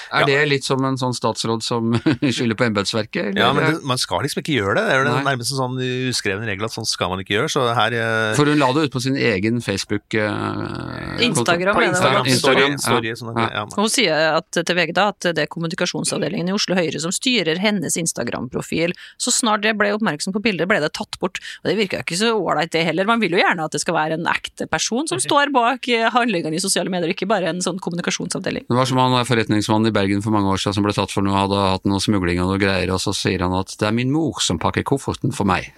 Er 0.10 0.24
ja. 0.24 0.28
det 0.30 0.50
litt 0.50 0.66
som 0.66 0.84
en 0.86 0.98
sånn 1.00 1.16
statsråd 1.16 1.64
som 1.66 1.94
skylder 2.36 2.58
på 2.58 2.68
embetsverket? 2.70 3.38
Ja, 3.38 3.52
men 3.56 3.66
det, 3.66 3.84
man 3.88 4.00
skal 4.02 4.24
liksom 4.26 4.42
ikke 4.44 4.56
gjøre 4.58 4.78
det. 4.80 4.86
Det 4.90 4.96
er 4.96 5.04
jo 5.04 5.16
nærmest 5.28 5.54
en 5.54 5.60
sånn 5.60 5.78
uskreven 6.10 6.48
regel 6.50 6.68
at 6.68 6.76
sånn 6.76 6.88
skal 6.90 7.14
man 7.14 7.24
ikke 7.24 7.36
gjøre. 7.38 7.52
Så 7.54 7.66
her 7.78 7.96
uh... 7.96 8.34
For 8.38 8.50
hun 8.50 8.62
la 8.62 8.72
det 8.76 8.88
ut 8.90 8.96
på 8.96 9.04
sin 9.04 9.18
egen 9.18 9.62
Facebook 9.66 10.18
uh, 10.18 11.20
Instagram, 11.24 11.80
Instagram, 11.90 12.30
Instagram, 12.30 12.78
story, 12.82 13.14
sånn 13.20 13.34
at, 13.36 13.54
ja. 13.56 13.66
Hun 13.76 13.92
sier 13.92 14.38
at, 14.40 14.50
til 14.56 14.80
VG 14.80 14.96
da 14.98 15.10
at 15.14 15.30
det 15.38 15.46
er 15.46 15.52
kommunikasjonsavdelingen 15.52 16.52
i 16.52 16.56
Oslo 16.56 16.78
Høyre 16.78 17.02
som 17.02 17.14
styrer 17.16 17.62
hennes 17.62 17.98
Instagram-profil. 18.00 18.96
Så 19.22 19.34
snart 19.36 19.64
det 19.66 19.76
ble 19.80 19.92
oppmerksom 19.96 20.36
på 20.36 20.44
bildet, 20.44 20.70
ble 20.70 20.82
det 20.84 20.92
tatt 20.98 21.20
bort. 21.22 21.42
Og 21.62 21.72
det 21.72 21.78
virka 21.80 22.04
ikke 22.04 22.20
så 22.20 22.34
ålreit 22.36 22.74
det 22.76 22.86
heller. 22.88 23.08
Man 23.10 23.22
vil 23.24 23.38
jo 23.38 23.42
gjerne 23.42 23.66
at 23.66 23.76
det 23.76 23.84
skal 23.84 23.98
være 23.98 24.20
en 24.20 24.28
ekte 24.30 24.70
person 24.70 25.08
som 25.10 25.22
står 25.22 25.54
bak 25.56 25.88
handlingene 26.14 26.58
i 26.58 26.64
sosiale 26.64 26.92
medier, 26.92 27.14
ikke 27.14 27.30
bare 27.30 27.52
en 27.52 27.64
sånn 27.64 27.80
kommunikasjonsavdeling. 27.84 28.68
Det 28.70 28.78
var 28.78 28.90
som 28.90 29.02
han 29.02 29.18
forretnings 29.28 29.69
forretningsmann 29.70 29.88
i 29.88 29.94
Bergen 29.94 30.24
for 30.24 30.34
mange 30.34 30.50
år 30.50 30.60
siden 30.60 30.76
som 30.78 30.86
ble 30.86 30.94
tatt 30.96 31.12
for 31.14 31.26
noe, 31.26 31.38
hadde 31.38 31.58
hatt 31.58 31.86
noe 31.88 32.02
smugling 32.02 32.42
og 32.42 32.52
noe 32.52 32.62
greier, 32.62 32.90
og 32.94 33.02
så 33.02 33.14
sier 33.14 33.44
han 33.44 33.54
at 33.54 33.76
det 33.80 33.88
er 33.88 33.96
min 33.96 34.12
mor 34.12 34.42
som 34.42 34.60
pakker 34.60 34.84
kofferten 34.88 35.34
for 35.36 35.48
meg. 35.48 35.70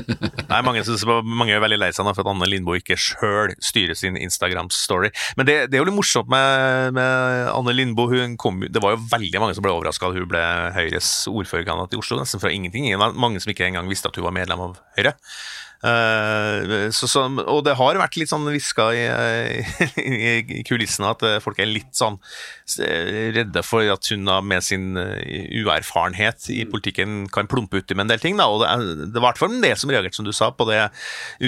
Nei, 0.50 0.60
mange, 0.66 0.84
synes, 0.86 1.04
mange 1.06 1.54
er 1.54 1.62
veldig 1.62 1.80
lei 1.80 1.90
seg 1.92 2.06
for 2.06 2.22
at 2.22 2.30
Anne 2.30 2.48
Lindboe 2.48 2.80
ikke 2.80 2.98
sjøl 2.98 3.54
styrer 3.62 3.98
sin 3.98 4.18
Instagram-story. 4.20 5.12
Men 5.38 5.48
det, 5.48 5.56
det, 5.70 5.78
er 5.78 5.82
jo 5.82 5.88
litt 5.90 5.98
morsomt 5.98 6.30
med, 6.30 6.94
med 6.96 7.50
Anne 7.52 7.74
Lindboe. 7.74 8.28
Det 8.70 8.82
var 8.82 8.96
jo 8.96 9.04
veldig 9.10 9.42
mange 9.42 9.56
som 9.58 9.66
ble 9.66 9.74
overraska 9.74 10.10
da 10.10 10.20
hun 10.20 10.30
ble 10.30 10.44
Høyres 10.76 11.10
ordførerkandidat 11.30 11.96
i 11.96 12.00
Oslo, 12.00 12.20
nesten 12.20 12.42
fra 12.42 12.52
ingenting. 12.54 12.90
Mange 12.98 13.42
som 13.42 13.52
ikke 13.52 13.66
engang 13.68 13.90
visste 13.90 14.10
at 14.10 14.18
hun 14.18 14.28
var 14.28 14.36
medlem 14.36 14.68
av 14.68 14.78
Høyre. 14.98 15.16
Uh, 15.80 16.90
så, 16.92 17.08
så, 17.08 17.22
og 17.48 17.62
det 17.64 17.72
har 17.78 17.96
vært 17.96 18.18
litt 18.20 18.28
sånn 18.28 18.44
hviska 18.44 18.90
i, 18.92 19.04
i, 20.02 20.32
i, 20.42 20.64
kulissene 20.68 21.08
at 21.14 21.24
eh, 21.24 21.38
folk 21.40 21.56
er 21.56 21.70
litt 21.70 21.94
sånn 21.96 22.18
redde 23.34 23.62
for 23.64 23.88
at 23.90 24.06
hun 24.12 24.28
med 24.46 24.62
sin 24.62 24.98
eh, 25.00 25.48
uerfarenhet 25.64 26.50
i 26.52 26.62
politikken 26.68 27.24
kan 27.32 27.48
plumpe 27.50 27.80
uti 27.80 27.96
med 27.96 28.04
en 28.04 28.12
del 28.12 28.22
ting. 28.22 28.36
Da. 28.38 28.46
Og 28.52 28.60
det, 28.62 29.06
det 29.14 29.18
var 29.18 29.30
i 29.30 29.32
hvert 29.32 29.40
fall 29.40 29.56
det 29.64 29.72
som 29.80 29.90
reagerte, 29.90 30.18
som 30.20 30.28
du 30.28 30.34
sa, 30.36 30.50
på 30.54 30.66
det 30.68 30.82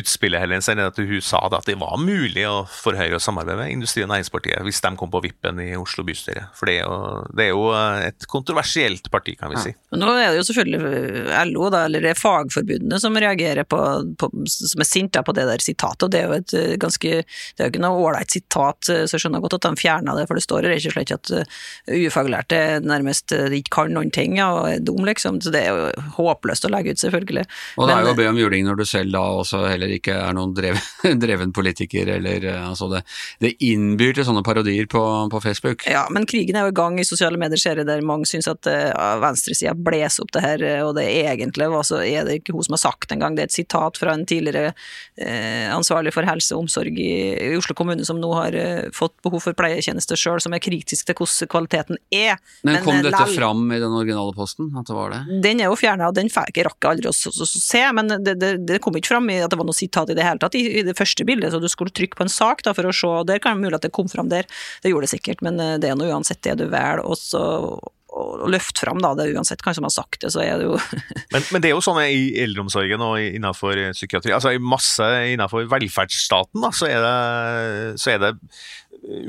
utspillet 0.01 0.43
hennes, 0.43 0.71
at 0.73 0.99
hun 0.99 1.23
sa 1.23 1.45
da, 1.53 1.61
at 1.61 1.69
det 1.69 1.77
var 1.79 2.01
mulig 2.01 2.47
å, 2.49 2.63
for 2.67 2.97
Høyre 2.99 3.21
å 3.21 3.23
samarbeide 3.23 3.61
med 3.61 3.77
Industri- 3.77 4.07
og 4.07 4.11
Næringspartiet 4.11 4.65
hvis 4.67 4.83
de 4.83 4.95
kom 4.99 5.13
på 5.13 5.23
vippen 5.25 5.61
i 5.63 5.71
Oslo 5.79 6.07
bystyre. 6.09 6.49
For 6.59 6.71
det 6.71 6.81
er, 6.81 6.89
jo, 6.89 7.29
det 7.37 7.47
er 7.47 7.53
jo 7.53 7.69
et 8.09 8.29
kontroversielt 8.33 9.13
parti, 9.13 9.37
kan 9.39 9.53
vi 9.53 9.63
si. 9.63 9.77
Ja. 9.77 10.01
Nå 10.03 10.17
er 10.17 10.33
det 10.33 10.41
jo 10.41 10.49
selvfølgelig 10.49 11.53
LO, 11.53 11.69
da, 11.73 11.85
eller 11.87 12.05
det 12.05 12.15
er 12.15 12.21
fagforbundene 12.21 13.01
som 13.03 13.17
reagerer 13.21 13.69
på 13.69 13.83
på, 14.23 14.31
som 14.49 14.83
er 14.83 14.89
sinte 14.89 15.23
på 15.25 15.35
det 15.37 15.45
der 15.49 15.63
sitatet, 15.63 16.07
og 16.07 16.13
det 16.13 16.21
er 16.21 16.29
jo 16.29 16.39
et 16.39 16.55
eh, 16.57 16.75
ganske 16.81 17.11
Det 17.23 17.61
er 17.61 17.69
jo 17.69 17.73
ikke 17.73 17.83
noe 17.83 18.01
ålreit 18.07 18.33
sitat, 18.33 18.89
eh, 18.93 19.05
så 19.07 19.17
jeg 19.17 19.25
skjønner 19.25 19.43
godt 19.45 19.59
at 19.59 19.67
de 19.67 19.81
fjerna 19.81 20.17
det, 20.17 20.27
for 20.31 20.39
det 20.39 20.45
står 20.45 20.69
rett 20.69 20.89
og 20.89 20.97
slett 20.97 21.15
at 21.17 21.33
eh, 21.39 22.07
ufaglærte 22.07 22.61
nærmest 22.87 23.33
ikke 23.33 23.75
kan 23.75 23.93
noen 23.95 24.13
ting 24.15 24.39
ja, 24.39 24.49
og 24.57 24.69
er 24.71 24.83
dum, 24.85 25.03
liksom. 25.07 25.41
Så 25.43 25.53
det 25.55 25.65
er 25.67 25.77
jo 25.77 26.07
håpløst 26.19 26.67
å 26.69 26.73
legge 26.73 26.95
ut, 26.95 27.03
selvfølgelig. 27.03 27.45
Og 27.81 27.89
det 27.89 27.97
er 27.97 28.07
jo 28.07 28.13
å 28.15 28.19
be 28.19 28.29
om 28.31 28.41
juling 28.41 28.67
når 28.67 28.81
du 28.81 28.85
selv 28.89 29.15
da 29.15 29.23
også 29.43 29.65
heller 29.67 29.93
ikke 29.93 30.17
er 30.17 30.37
noen 30.37 30.55
dreven, 30.57 30.83
dreven 31.25 31.55
politiker, 31.55 32.15
eller 32.17 32.47
altså 32.55 32.89
det, 32.93 33.03
det 33.43 33.55
innbyr 33.65 34.17
til 34.17 34.29
sånne 34.29 34.45
parodier 34.47 34.89
på, 34.91 35.03
på, 35.33 35.43
Facebook. 35.43 35.87
Ja, 35.91 36.05
men 36.15 36.27
krigen 36.29 36.59
er 36.59 36.69
jo 36.69 36.75
i 36.75 36.79
gang 36.79 36.99
i 37.01 37.07
sosiale 37.07 37.41
medier, 37.41 37.61
ser 37.61 37.81
jeg, 37.81 37.89
der 37.89 38.05
mange 38.07 38.29
syns 38.31 38.49
at 38.51 38.69
uh, 38.71 39.19
venstresida 39.23 39.75
blåser 39.75 40.25
opp 40.25 40.35
det 40.37 40.45
her, 40.45 40.67
og 40.87 40.95
det 40.99 41.09
egentlig 41.23 41.71
så 41.87 42.03
er 42.05 42.27
det 42.27 42.39
ikke 42.41 42.55
hun 42.57 42.67
som 42.67 42.77
har 42.77 42.83
sagt 42.83 43.09
det 43.09 43.17
engang, 43.17 43.37
det 43.37 43.47
er 43.47 43.51
et 43.51 43.57
sitat 43.57 43.99
fra 44.01 44.12
en 44.15 44.25
tidligere 44.29 44.73
eh, 45.17 45.69
ansvarlig 45.73 46.13
for 46.15 46.27
helse 46.29 46.55
og 46.57 46.67
omsorg 46.67 46.99
i, 47.01 47.13
Oslo 47.57 47.77
kommune, 47.79 48.05
som 48.07 48.21
nå 48.21 48.31
har 48.37 48.57
eh, 48.59 48.89
fått 48.95 49.15
behov 49.25 49.45
for 49.45 49.57
pleietjenester 49.59 50.19
sjøl, 50.19 50.41
som 50.43 50.55
er 50.55 50.63
kritisk 50.63 51.09
til 51.09 51.19
hvordan 51.19 51.51
kvaliteten 51.53 52.01
er. 52.15 52.41
Men, 52.63 52.77
Men 52.77 52.87
kom 52.87 52.99
eh, 52.99 53.07
dette 53.09 53.25
fram 53.35 53.65
i 53.71 53.81
den 53.83 53.97
originale 53.99 54.35
posten, 54.37 54.71
at 54.79 54.89
det 54.89 54.99
var 54.99 55.15
det? 55.15 55.23
Den 55.45 55.63
er 55.63 55.71
jo 55.71 55.79
fjerna, 55.79 56.11
og 56.11 56.19
den 56.19 56.33
fikk 56.33 56.61
jeg 56.61 56.69
rakk 56.69 56.91
aldri 56.93 57.11
å 57.11 57.15
se, 57.17 57.85
men 57.97 58.13
det, 58.13 58.37
det, 58.41 58.53
det, 58.69 58.83
kom 58.85 58.97
ikke 58.99 59.15
fram 59.15 59.31
i 59.33 59.41
at 59.43 59.53
det 59.53 59.61
var 59.61 59.69
noe 59.69 59.77
sitat 59.77 60.13
i 60.13 60.19
det 60.19 60.27
hele 60.27 60.43
tatt 60.43 60.59
i, 60.59 60.65
i 60.81 60.87
det 60.87 60.97
første 60.99 61.27
bildet, 61.29 61.55
så 61.55 61.63
du 61.63 61.71
skulle 61.73 61.95
trykke 61.95 62.19
på 62.19 62.27
en 62.27 62.33
sak 62.33 62.65
da, 62.67 62.77
for 62.77 62.89
å 62.89 62.95
se, 62.97 63.09
og 63.23 63.27
der 63.31 63.43
kan 63.43 63.59
det 63.59 63.67
mulig 63.67 63.79
at 63.81 63.89
det 63.89 63.95
kom 63.95 64.11
fram 64.13 64.31
der, 64.33 64.49
det 64.83 64.93
gjorde 64.93 65.09
det 65.09 65.15
sikkert, 65.17 65.43
men 65.45 65.59
det 65.59 65.91
er 65.91 65.99
nå 65.99 66.09
uansett 66.11 66.43
det 66.45 66.59
du 66.61 66.69
velger, 66.73 67.03
så 68.13 68.25
å 68.45 68.51
løfte 68.51 68.85
fram, 68.85 69.01
da. 69.03 69.13
Det 69.17 69.27
er 69.27 69.39
uansett 69.39 69.63
hvem 69.65 69.77
som 69.79 69.87
har 69.89 69.95
sagt 69.95 70.21
det, 70.25 70.33
så 70.35 70.43
er 70.45 70.61
det 70.61 70.69
jo 70.69 70.77
men, 71.33 71.47
men, 71.49 71.63
det 71.63 71.71
er 71.71 71.75
jo 71.75 71.85
sånn 71.85 72.01
i 72.05 72.33
eldreomsorgen 72.43 73.05
og 73.05 73.17
innenfor 73.23 73.81
psykiatri, 73.97 74.35
altså 74.37 74.53
i 74.53 74.61
masse 74.63 75.09
innenfor 75.33 75.69
velferdsstaten, 75.71 76.63
da, 76.63 76.73
så 76.77 76.91
er 76.91 77.07
det, 77.07 77.17
så 78.03 78.15
er 78.15 78.23
det 78.23 78.35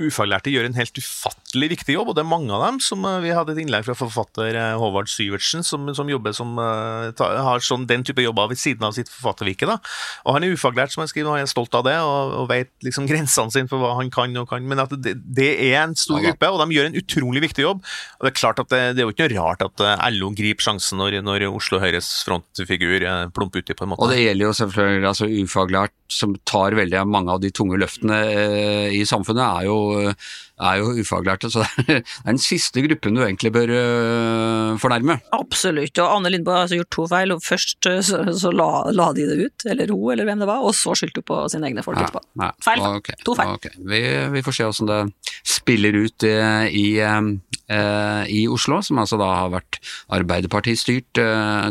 ufaglærte 0.08 0.52
gjør 0.52 0.68
en 0.68 0.78
helt 0.78 0.98
ufattelig 1.00 1.70
viktig 1.74 1.96
jobb, 1.96 2.12
og 2.12 2.18
det 2.18 2.24
er 2.24 2.30
mange 2.30 2.54
av 2.56 2.64
dem. 2.66 2.80
som 2.84 3.04
eh, 3.08 3.22
Vi 3.24 3.34
hadde 3.36 3.54
et 3.56 3.62
innlegg 3.64 3.86
fra 3.88 3.96
forfatter 3.98 4.58
eh, 4.60 4.76
Håvard 4.80 5.10
Syvertsen, 5.12 5.66
som, 5.66 5.88
som 5.96 6.10
jobber 6.10 6.36
som 6.36 6.56
uh, 6.60 7.12
har 7.18 7.64
sånn, 7.64 7.88
den 7.90 8.06
type 8.06 8.24
jobber 8.24 8.52
ved 8.52 8.62
siden 8.62 8.86
av 8.88 8.96
sitt 8.98 9.12
forfattervirke. 9.12 9.70
da. 9.70 9.80
Og 10.26 10.38
Han 10.38 10.46
er 10.46 10.56
ufaglært, 10.56 10.94
som 10.94 11.04
jeg 11.04 11.14
skriver, 11.14 11.32
og 11.32 11.38
han 11.38 11.48
er 11.48 11.52
stolt 11.52 11.76
av 11.78 11.86
det, 11.88 11.96
og, 12.02 12.36
og 12.42 12.50
vet 12.52 12.72
liksom 12.86 13.08
grensene 13.12 13.54
sine 13.54 13.72
for 13.72 13.84
hva 13.84 13.96
han 14.00 14.12
kan 14.14 14.36
og 14.42 14.50
kan. 14.52 14.66
Men 14.68 14.84
at 14.86 14.94
det, 14.98 15.16
det 15.24 15.52
er 15.70 15.80
en 15.84 15.98
stor 16.00 16.22
ja, 16.22 16.32
gruppe, 16.32 16.52
og 16.54 16.64
de 16.64 16.78
gjør 16.78 16.92
en 16.92 17.00
utrolig 17.02 17.44
viktig 17.48 17.68
jobb. 17.68 17.84
Og 18.20 18.28
Det 18.28 18.34
er 18.34 18.40
klart 18.40 18.64
at 18.64 18.72
det, 18.74 18.84
det 18.98 19.04
er 19.04 19.10
jo 19.10 19.16
ikke 19.16 19.30
noe 19.30 19.40
rart 19.42 19.66
at 19.66 19.86
LO 20.16 20.32
griper 20.38 20.70
sjansen 20.70 21.02
når, 21.02 21.22
når 21.26 21.48
Oslo 21.52 21.82
Høyres 21.84 22.12
frontfigur 22.28 23.08
plumper 23.36 23.64
uti 23.64 23.76
på 23.78 23.86
en 23.86 23.94
måte. 23.94 24.06
Og 24.06 24.14
det 24.14 24.22
gjelder 24.22 24.50
jo 24.50 24.56
selvfølgelig 24.62 25.12
altså 25.14 25.30
ufaglært 25.44 25.98
som 26.14 26.36
tar 26.48 26.76
veldig 26.78 27.04
mange 27.10 27.34
av 27.34 27.42
de 27.44 27.52
tunge 27.56 27.78
løftene 27.82 28.20
eh, 28.30 28.96
i 28.96 29.04
samfunnet, 29.08 29.44
er 29.44 29.68
jo, 29.68 29.73
jo 29.74 30.10
eh, 30.10 30.14
er 30.62 30.80
jo 30.82 30.94
ufaglærte. 31.02 31.50
Så 31.52 31.64
det 31.88 32.02
er 32.02 32.04
den 32.28 32.42
siste 32.42 32.84
gruppen 32.86 33.18
du 33.18 33.24
egentlig 33.24 33.54
bør 33.56 33.74
uh, 33.74 34.80
fornærme. 34.82 35.20
Absolutt, 35.36 35.98
og 36.02 36.18
Anne 36.18 36.34
Lindboe 36.34 36.58
har 36.58 36.68
altså 36.68 36.80
gjort 36.82 36.94
to 36.98 37.08
feil. 37.12 37.36
og 37.36 37.44
Først 37.44 37.90
eh, 37.90 38.02
så, 38.04 38.52
la, 38.54 38.70
la, 38.94 39.10
de 39.16 39.28
det 39.30 39.48
ut, 39.48 39.68
eller 39.70 39.94
hun, 39.94 40.12
eller 40.14 40.30
hvem 40.30 40.44
det 40.44 40.50
var, 40.50 40.64
og 40.66 40.76
så 40.78 40.96
skyldte 40.98 41.24
hun 41.24 41.30
på 41.30 41.40
sine 41.54 41.70
egne 41.70 41.86
folk 41.86 42.00
etterpå. 42.02 42.24
Ja, 42.42 42.52
feil. 42.64 42.86
Okay, 43.02 43.18
to 43.26 43.36
feil. 43.38 43.56
Okay. 43.58 43.74
Vi, 43.90 44.02
vi, 44.36 44.44
får 44.46 44.58
se 44.58 44.70
hvordan 44.70 44.92
det 44.92 45.34
spiller 45.48 45.98
ut 45.98 46.26
i, 46.26 46.88
i 47.04 48.42
Oslo, 48.52 48.80
som 48.86 49.00
altså 49.02 49.18
da 49.20 49.30
har 49.32 49.52
vært 49.54 49.80
Arbeiderparti-styrt 50.14 51.20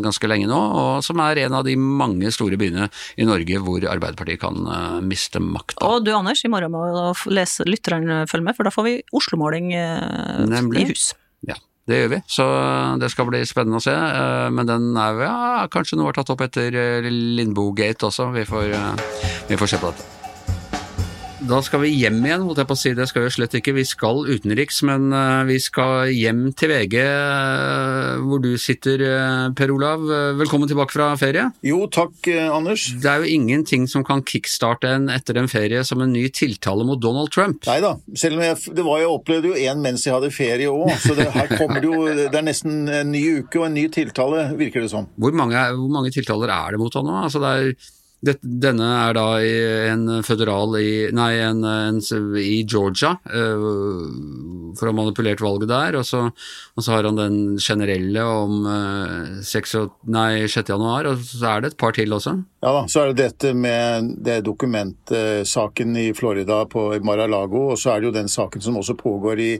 ganske 0.03 0.29
lenge 0.29 0.49
nå, 0.49 0.57
og 0.57 1.05
som 1.05 1.21
er 1.23 1.43
en 1.45 1.57
av 1.59 1.65
de 1.67 1.75
mange 1.77 2.31
store 2.33 2.57
byene 2.59 2.89
i 3.17 3.27
Norge 3.27 3.61
hvor 3.63 3.85
Arbeiderpartiet 3.89 4.41
kan 4.41 4.59
miste 5.05 5.41
makta. 5.43 5.81
Og 5.85 6.05
du 6.05 6.13
Anders, 6.15 6.43
i 6.45 6.51
morgen 6.51 6.73
må 6.73 6.83
lese 7.33 7.65
lytteren 7.69 8.27
følge 8.29 8.47
med, 8.47 8.57
for 8.57 8.67
da 8.67 8.72
får 8.73 8.87
vi 8.89 8.95
Oslo-måling 9.15 9.73
i 9.73 10.87
hus. 10.89 11.11
Ja. 11.45 11.59
Det 11.87 11.97
gjør 11.99 12.11
vi, 12.13 12.19
så 12.31 12.47
det 13.01 13.09
skal 13.11 13.27
bli 13.27 13.41
spennende 13.47 13.81
å 13.81 13.83
se. 13.83 13.93
Men 14.55 14.69
den 14.69 14.91
er 14.95 15.19
ja, 15.25 15.37
kanskje 15.71 15.99
noe 15.99 16.13
har 16.13 16.19
tatt 16.19 16.31
opp 16.31 16.45
etter 16.45 16.71
Lindboe-gate 17.11 18.07
også. 18.07 18.31
Vi 18.37 18.47
får, 18.47 18.75
vi 19.51 19.59
får 19.59 19.73
se 19.75 19.81
på 19.83 19.91
dette. 19.91 20.22
Da 21.43 21.57
skal 21.59 21.81
vi 21.83 21.89
hjem 21.91 22.21
igjen, 22.23 22.43
holdt 22.47 22.61
jeg 22.61 22.67
på 22.69 22.75
å 22.75 22.79
si. 22.79 22.91
Det 22.95 23.03
skal 23.09 23.25
vi 23.25 23.31
slett 23.35 23.55
ikke. 23.57 23.73
Vi 23.75 23.83
skal 23.83 24.21
utenriks, 24.29 24.77
men 24.87 25.09
eh, 25.11 25.41
vi 25.49 25.57
skal 25.59 26.07
hjem 26.15 26.45
til 26.55 26.71
VG, 26.71 26.93
eh, 27.01 28.21
hvor 28.23 28.39
du 28.39 28.53
sitter, 28.61 29.01
eh, 29.03 29.49
Per 29.57 29.73
Olav. 29.73 30.05
Velkommen 30.39 30.69
tilbake 30.71 30.95
fra 30.95 31.09
ferie. 31.19 31.49
Jo, 31.67 31.81
takk, 31.91 32.29
Anders. 32.47 32.85
Det 32.95 33.09
er 33.11 33.25
jo 33.25 33.33
ingenting 33.35 33.89
som 33.91 34.05
kan 34.07 34.23
kickstarte 34.23 34.87
en 34.87 35.09
etter 35.11 35.41
en 35.41 35.51
ferie 35.51 35.81
som 35.83 35.99
en 36.05 36.13
ny 36.15 36.29
tiltale 36.31 36.85
mot 36.87 37.01
Donald 37.03 37.33
Trump. 37.35 37.67
Nei 37.67 37.81
da. 37.83 37.97
Selv 38.15 38.39
om 38.39 38.45
jeg, 38.47 38.61
det 38.79 38.85
var, 38.87 39.01
jeg 39.03 39.11
opplevde 39.11 39.51
jo 39.51 39.57
en 39.65 39.83
mens 39.83 40.05
jeg 40.07 40.15
hadde 40.15 40.31
ferie 40.31 40.71
òg, 40.71 40.93
så 41.03 41.17
det, 41.19 41.27
her 41.33 41.51
kommer 41.57 41.83
det 41.83 41.91
jo 41.91 42.05
Det 42.07 42.39
er 42.39 42.47
nesten 42.47 42.87
en 42.87 43.11
ny 43.11 43.25
uke 43.41 43.59
og 43.59 43.67
en 43.67 43.75
ny 43.81 43.89
tiltale, 43.91 44.47
virker 44.55 44.87
det 44.87 44.93
som. 44.95 45.11
Hvor 45.19 45.35
mange, 45.35 45.59
hvor 45.75 45.91
mange 45.91 46.15
tiltaler 46.15 46.55
er 46.55 46.77
det 46.77 46.81
mot 46.85 46.95
han 47.01 47.09
nå? 47.09 47.19
Altså, 47.27 47.43
det 47.43 47.51
er 47.51 47.91
denne 48.23 48.87
er 48.87 49.15
da 49.17 49.25
en 49.91 50.23
føderal 50.23 50.77
i, 50.79 50.91
nei, 51.15 51.31
en, 51.43 51.63
en, 51.67 51.99
i 52.39 52.61
Georgia, 52.63 53.17
uh, 53.27 53.65
for 54.77 54.87
å 54.87 54.93
ha 54.93 54.95
manipulert 54.95 55.43
valget 55.43 55.71
der. 55.71 55.97
Og 55.99 56.07
så, 56.07 56.23
og 56.31 56.85
så 56.85 56.95
har 56.95 57.09
han 57.09 57.19
den 57.19 57.39
generelle 57.59 58.23
om 58.23 58.63
uh, 58.67 59.41
6, 59.43 59.75
nei, 60.15 60.45
6. 60.47 60.71
januar, 60.71 61.11
og 61.11 61.25
så 61.27 61.51
er 61.51 61.65
det 61.65 61.73
et 61.73 61.81
par 61.83 61.95
til 61.97 62.15
også. 62.15 62.37
Ja 62.63 62.71
da, 62.77 62.85
så 62.87 63.03
er 63.03 63.11
det 63.11 63.25
dette 63.25 63.51
med 63.57 64.13
det 64.23 64.39
dokumentsaken 64.47 65.99
i 65.99 66.07
Florida 66.15 66.63
på 66.71 66.87
Mar-a-Lago, 67.03 67.67
og 67.73 67.81
så 67.81 67.93
er 67.93 68.01
det 68.01 68.11
jo 68.11 68.15
den 68.21 68.31
saken 68.31 68.63
som 68.63 68.79
også 68.79 68.95
pågår 68.99 69.43
i, 69.43 69.51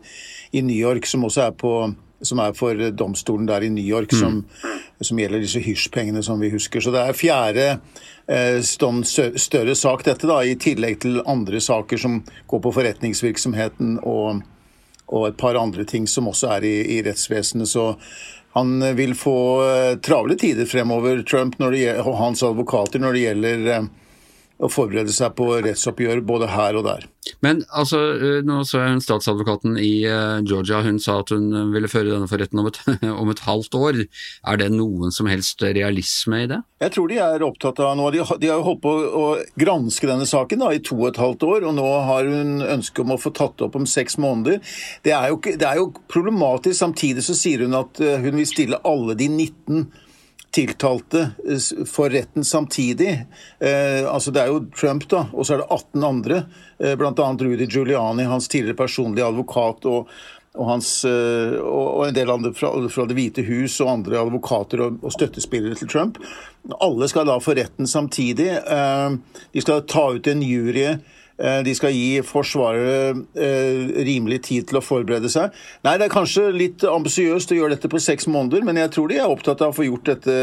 i 0.55 0.63
New 0.63 0.77
York, 0.77 1.09
som 1.09 1.27
også 1.27 1.49
er 1.49 1.53
på 1.59 1.75
som 2.23 2.39
er 2.39 2.53
for 2.55 2.79
domstolen 2.95 3.49
der 3.49 3.65
i 3.65 3.67
New 3.67 3.83
York, 3.83 4.13
som, 4.15 4.37
mm. 4.47 4.83
som 5.03 5.17
gjelder 5.19 5.41
disse 5.43 5.59
hysjpengene 5.59 6.21
som 6.23 6.39
vi 6.39 6.53
husker. 6.53 6.79
Så 6.79 6.93
det 6.95 7.01
er 7.03 7.17
fjerde 7.19 7.65
Eh, 7.67 8.12
større 8.25 9.75
sak, 9.75 10.05
dette, 10.05 10.27
da, 10.29 10.39
i 10.43 10.55
tillegg 10.55 11.01
til 11.03 11.19
andre 11.27 11.59
saker 11.59 11.99
som 11.99 12.21
går 12.47 12.61
på 12.63 12.71
forretningsvirksomheten 12.77 13.97
og, 14.07 14.43
og 15.11 15.27
et 15.27 15.37
par 15.37 15.59
andre 15.59 15.83
ting 15.83 16.07
som 16.07 16.29
også 16.31 16.53
er 16.55 16.67
i, 16.69 16.75
i 16.97 17.01
rettsvesenet. 17.03 17.67
Så 17.67 17.89
han 18.55 18.95
vil 18.95 19.15
få 19.17 19.37
eh, 19.65 19.95
travle 19.99 20.37
tider 20.39 20.69
fremover, 20.69 21.23
Trump 21.27 21.59
og 21.59 22.17
hans 22.19 22.43
advokater, 22.45 23.01
når 23.01 23.13
det 23.13 23.25
gjelder 23.25 23.67
eh, 23.73 23.87
å 24.61 24.69
forberede 24.71 25.13
seg 25.13 25.33
på 25.37 25.47
rettsoppgjør 25.65 26.21
både 26.27 26.51
her 26.53 26.77
og 26.77 26.85
der. 26.85 27.07
Men 27.43 27.61
altså, 27.71 27.99
eh, 28.19 28.39
nå 28.45 28.59
så 28.67 28.81
jeg 28.81 28.95
hun 28.95 29.03
statsadvokaten 29.03 29.77
i 29.79 30.03
eh, 30.07 30.43
Georgia, 30.45 30.81
hun 30.85 30.99
sa 31.01 31.19
at 31.21 31.31
hun 31.33 31.71
ville 31.73 31.89
føre 31.91 32.11
denne 32.11 32.27
for 32.29 32.41
retten 32.41 32.61
om 32.61 32.69
et, 32.69 32.79
om 33.23 33.31
et 33.31 33.43
halvt 33.47 33.77
år. 33.79 34.01
Er 34.51 34.59
det 34.59 34.69
noen 34.75 35.13
som 35.15 35.29
helst 35.31 35.63
realisme 35.63 36.43
i 36.43 36.49
det? 36.51 36.61
Jeg 36.83 36.95
tror 36.95 37.09
de 37.09 37.19
er 37.23 37.45
opptatt 37.47 37.79
av 37.83 37.95
noe. 37.97 38.11
De, 38.13 38.21
de 38.21 38.51
har 38.51 38.59
jo 38.59 38.67
holdt 38.67 38.83
på 38.83 38.93
å 38.93 39.25
granske 39.59 40.09
denne 40.09 40.27
saken 40.29 40.63
da, 40.65 40.71
i 40.75 40.83
to 40.83 40.99
og 40.99 41.09
et 41.13 41.21
halvt 41.23 41.47
år, 41.49 41.67
og 41.69 41.77
nå 41.79 41.89
har 42.09 42.29
hun 42.29 42.63
ønske 42.77 43.03
om 43.03 43.15
å 43.15 43.19
få 43.21 43.33
tatt 43.35 43.63
opp 43.65 43.79
om 43.79 43.87
seks 43.89 44.19
måneder. 44.21 44.59
Det 45.07 45.15
er 45.15 45.31
jo, 45.31 45.39
det 45.43 45.67
er 45.67 45.81
jo 45.81 45.91
problematisk. 46.11 46.77
Samtidig 46.83 47.25
så 47.25 47.37
sier 47.37 47.65
hun 47.65 47.79
at 47.79 48.03
eh, 48.03 48.19
hun 48.23 48.39
vil 48.39 48.49
stille 48.49 48.81
alle 48.87 49.17
de 49.17 49.31
19 49.31 50.02
tiltalte 50.53 51.27
eh, 51.49 51.85
for 51.89 52.13
retten 52.13 52.45
samtidig. 52.45 53.25
Eh, 53.59 54.03
altså 54.07 54.31
Det 54.31 54.43
er 54.43 54.53
jo 54.53 54.63
Trump, 54.75 55.07
da, 55.09 55.25
og 55.33 55.47
så 55.47 55.57
er 55.57 55.63
det 55.63 55.71
18 55.71 56.07
andre. 56.07 56.45
Eh, 56.79 56.95
Bl.a. 56.99 57.11
Rudy 57.17 57.67
Giuliani, 57.67 58.29
hans 58.29 58.47
tidligere 58.47 58.83
personlige 58.85 59.27
advokat. 59.27 59.85
og 59.85 60.09
og, 60.53 60.67
hans, 60.69 60.89
eh, 61.05 61.55
og, 61.57 62.03
en 62.07 62.13
del 62.13 62.29
andre 62.29 62.51
fra, 62.53 62.69
fra, 62.89 63.07
Det 63.09 63.15
hvite 63.17 63.41
hus 63.47 63.79
og 63.81 63.89
andre 63.89 64.19
advokater 64.21 64.83
og, 64.85 64.99
og, 65.01 65.13
støttespillere 65.15 65.79
til 65.79 65.89
Trump. 65.89 66.19
Alle 66.77 67.09
skal 67.09 67.25
da 67.25 67.39
for 67.41 67.57
retten 67.57 67.89
samtidig. 67.89 68.51
Eh, 68.61 69.15
de 69.53 69.63
skal 69.65 69.81
ta 69.89 70.11
ut 70.13 70.29
en 70.29 70.45
jury 70.45 70.91
de 71.37 71.73
skal 71.75 71.95
gi 71.95 72.21
Forsvaret 72.25 73.23
eh, 73.33 73.93
rimelig 74.05 74.43
tid 74.49 74.67
til 74.69 74.79
å 74.79 74.83
forberede 74.85 75.31
seg. 75.33 75.55
Nei, 75.85 75.95
det 75.97 76.07
er 76.07 76.13
kanskje 76.13 76.51
litt 76.53 76.85
ambisiøst 76.85 77.53
å 77.53 77.57
gjøre 77.57 77.77
dette 77.77 77.91
på 77.91 78.01
seks 78.03 78.29
måneder, 78.29 78.65
men 78.67 78.77
jeg 78.81 78.93
tror 78.93 79.09
de 79.09 79.17
er 79.21 79.31
opptatt 79.31 79.63
av 79.65 79.73
å 79.73 79.77
få 79.77 79.87
gjort 79.87 80.11
dette 80.11 80.37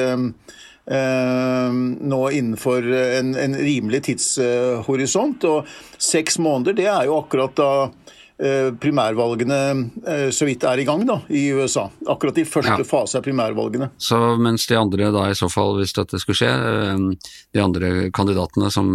eh, 0.90 1.70
nå 1.70 2.20
innenfor 2.40 2.90
en, 3.20 3.35
en 3.38 3.56
rimelig 3.61 4.02
tidshorisont. 4.11 5.47
Og 5.47 5.70
seks 6.11 6.40
måneder, 6.42 6.78
det 6.80 6.90
er 6.90 7.06
jo 7.11 7.20
akkurat 7.23 7.54
da 7.61 7.73
Eh, 7.88 8.00
primærvalgene 8.80 9.59
eh, 10.06 10.28
så 10.32 10.47
vidt 10.49 10.64
er 10.64 10.80
i 10.80 10.87
gang 10.88 11.04
da, 11.09 11.18
i 11.28 11.50
USA. 11.52 11.87
Akkurat 12.09 12.38
i 12.40 12.47
første 12.49 12.80
ja. 12.80 12.87
fase 12.88 13.20
av 13.20 13.25
primærvalgene. 13.26 13.90
Så 14.00 14.18
mens 14.40 14.64
de 14.70 14.78
andre 14.80 15.11
da 15.12 15.26
i 15.28 15.37
så 15.37 15.50
fall, 15.52 15.76
hvis 15.80 15.92
dette 15.97 16.20
skulle 16.23 16.40
skje, 16.40 16.50
eh, 16.50 17.35
de 17.52 17.64
andre 17.64 18.11
kandidatene 18.16 18.70
som 18.72 18.88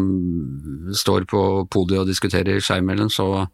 står 0.95 1.27
på 1.29 1.41
podiet 1.69 2.01
og 2.01 2.10
diskuterer 2.10 2.62
imellom, 2.77 3.12
så 3.13 3.45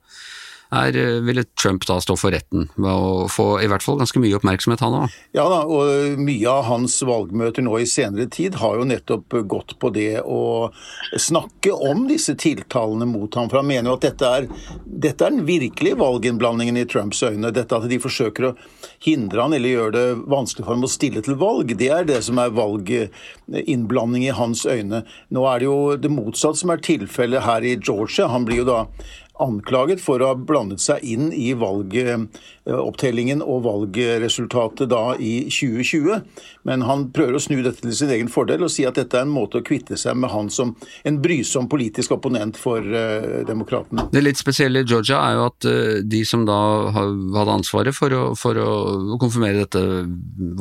her 0.71 0.97
eh, 0.97 1.19
ville 1.21 1.43
Trump 1.61 1.85
da 1.87 1.99
stå 2.01 2.15
for 2.19 2.31
retten 2.31 2.69
med 2.79 2.91
å 2.91 3.27
få 3.31 3.47
i 3.61 3.67
hvert 3.69 3.83
fall 3.83 3.99
ganske 3.99 4.21
mye 4.23 4.37
oppmerksomhet, 4.37 4.83
han 4.83 4.97
òg. 5.01 5.15
Ja 5.35 5.45
da, 5.51 5.61
og 5.67 6.19
mye 6.21 6.51
av 6.51 6.67
hans 6.69 6.95
valgmøter 7.07 7.65
nå 7.65 7.75
i 7.81 7.87
senere 7.89 8.29
tid 8.31 8.55
har 8.61 8.79
jo 8.79 8.87
nettopp 8.87 9.35
gått 9.51 9.75
på 9.81 9.91
det 9.95 10.23
å 10.23 10.71
snakke 11.19 11.75
om 11.75 12.05
disse 12.09 12.37
tiltalene 12.39 13.07
mot 13.09 13.35
ham. 13.35 13.49
For 13.51 13.61
han 13.61 13.69
mener 13.69 13.91
jo 13.91 13.97
at 13.99 14.07
dette 14.07 14.31
er, 14.39 14.47
dette 14.85 15.27
er 15.27 15.35
den 15.35 15.45
virkelige 15.47 15.99
valginnblandingen 15.99 16.79
i 16.79 16.87
Trumps 16.89 17.23
øyne. 17.27 17.51
Dette 17.55 17.77
at 17.77 17.89
de 17.91 17.99
forsøker 18.01 18.51
å 18.51 18.55
hindre 19.03 19.43
han 19.43 19.57
eller 19.57 19.75
gjøre 19.75 19.95
det 19.97 20.05
vanskelig 20.31 20.65
for 20.65 20.75
ham 20.75 20.87
å 20.87 20.91
stille 20.91 21.23
til 21.25 21.39
valg. 21.41 21.75
Det 21.77 21.91
er 21.91 22.07
det 22.07 22.21
som 22.25 22.39
er 22.39 22.55
valginnblanding 22.55 24.27
i 24.29 24.35
hans 24.37 24.63
øyne. 24.69 25.03
Nå 25.35 25.47
er 25.51 25.59
det 25.59 25.67
jo 25.67 25.79
det 25.99 26.13
motsatte 26.13 26.63
som 26.63 26.71
er 26.71 26.85
tilfellet 26.85 27.43
her 27.43 27.67
i 27.67 27.75
Georgia. 27.75 28.29
Han 28.31 28.47
blir 28.47 28.63
jo 28.63 28.69
da 28.71 28.85
anklaget 29.43 30.03
for 30.03 30.21
å 30.21 30.31
ha 30.31 30.37
blandet 30.37 30.83
seg 30.83 31.03
inn 31.07 31.31
i 31.33 31.51
valgopptellingen 32.65 33.41
og 33.41 33.63
valgresultatet 33.65 34.89
da 34.91 35.15
i 35.19 35.47
2020. 35.49 36.21
Men 36.67 36.85
han 36.85 37.07
prøver 37.13 37.37
å 37.37 37.41
snu 37.41 37.61
dette 37.63 37.81
til 37.81 37.95
sin 37.95 38.11
egen 38.13 38.29
fordel 38.29 38.63
og 38.65 38.71
si 38.71 38.85
at 38.85 38.97
dette 38.99 39.17
er 39.17 39.25
en 39.25 39.33
måte 39.33 39.61
å 39.61 39.65
kvitte 39.65 39.97
seg 39.97 40.17
med 40.17 40.31
han 40.31 40.49
som 40.53 40.75
en 41.07 41.19
brysom 41.21 41.69
politisk 41.71 42.13
opponent 42.15 42.57
for 42.59 42.81
uh, 42.81 43.41
demokratene. 43.47 44.07
Det 44.11 44.23
litt 44.23 44.39
spesielle 44.39 44.83
i 44.83 44.87
Georgia 44.87 45.21
er 45.25 45.37
jo 45.39 45.47
at 45.49 45.67
uh, 45.69 46.01
de 46.03 46.21
som 46.27 46.45
da 46.45 46.59
hadde 46.93 47.57
ansvaret 47.57 47.95
for 47.95 48.13
å, 48.13 48.23
for 48.37 48.57
å 48.57 49.17
konfirmere 49.21 49.65
dette 49.65 49.81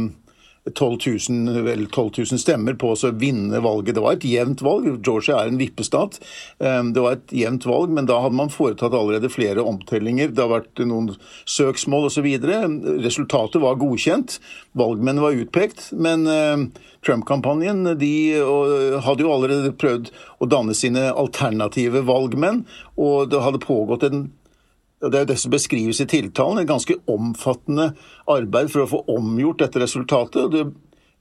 12 0.74 0.98
000, 1.30 1.62
vel 1.62 1.86
12 1.86 2.10
000 2.18 2.40
stemmer 2.40 2.74
på 2.78 2.90
å 2.92 3.10
vinne 3.14 3.60
valget. 3.62 3.94
Det 3.94 4.02
var 4.02 4.16
et 4.16 4.26
jevnt 4.26 4.62
valg. 4.66 4.88
Georgia 5.06 5.38
er 5.40 5.52
en 5.52 5.60
vippestat. 5.60 6.18
Ehm, 6.58 6.92
det 6.96 7.04
var 7.04 7.18
et 7.18 7.34
jevnt 7.38 7.66
valg, 7.68 7.92
men 7.94 8.08
da 8.10 8.18
hadde 8.24 8.38
man 8.38 8.50
foretatt 8.52 8.94
allerede 8.96 9.30
flere 9.32 9.62
omtellinger. 9.62 10.32
Det 10.34 10.42
har 10.42 10.52
vært 10.56 10.82
noen 10.82 11.12
søksmål 11.44 12.08
osv. 12.10 12.26
Resultatet 13.04 13.62
var 13.62 13.78
godkjent. 13.78 14.40
Valgmenn 14.78 15.22
var 15.22 15.38
utpekt. 15.38 15.92
Men 15.94 16.26
ehm, 16.30 16.66
Trump-kampanjen 17.06 17.84
de 18.00 18.14
hadde 19.04 19.22
jo 19.22 19.30
allerede 19.30 19.76
prøvd 19.78 20.10
å 20.42 20.50
danne 20.50 20.74
sine 20.74 21.12
alternative 21.12 22.02
valgmenn, 22.08 22.64
og 22.98 23.30
det 23.30 23.44
hadde 23.44 23.62
pågått 23.62 24.08
en 24.08 24.26
Det 25.10 25.18
er 25.18 25.24
jo 25.24 25.30
det 25.32 25.38
som 25.40 25.52
beskrives 25.52 26.00
i 26.00 26.08
tiltalen, 26.10 26.60
et 26.60 26.70
ganske 26.70 26.96
omfattende 27.10 27.90
arbeid 28.30 28.70
for 28.72 28.84
å 28.84 28.90
få 28.90 29.02
omgjort 29.16 29.62
dette 29.64 29.82
resultatet. 29.82 30.50
Det, 30.52 30.64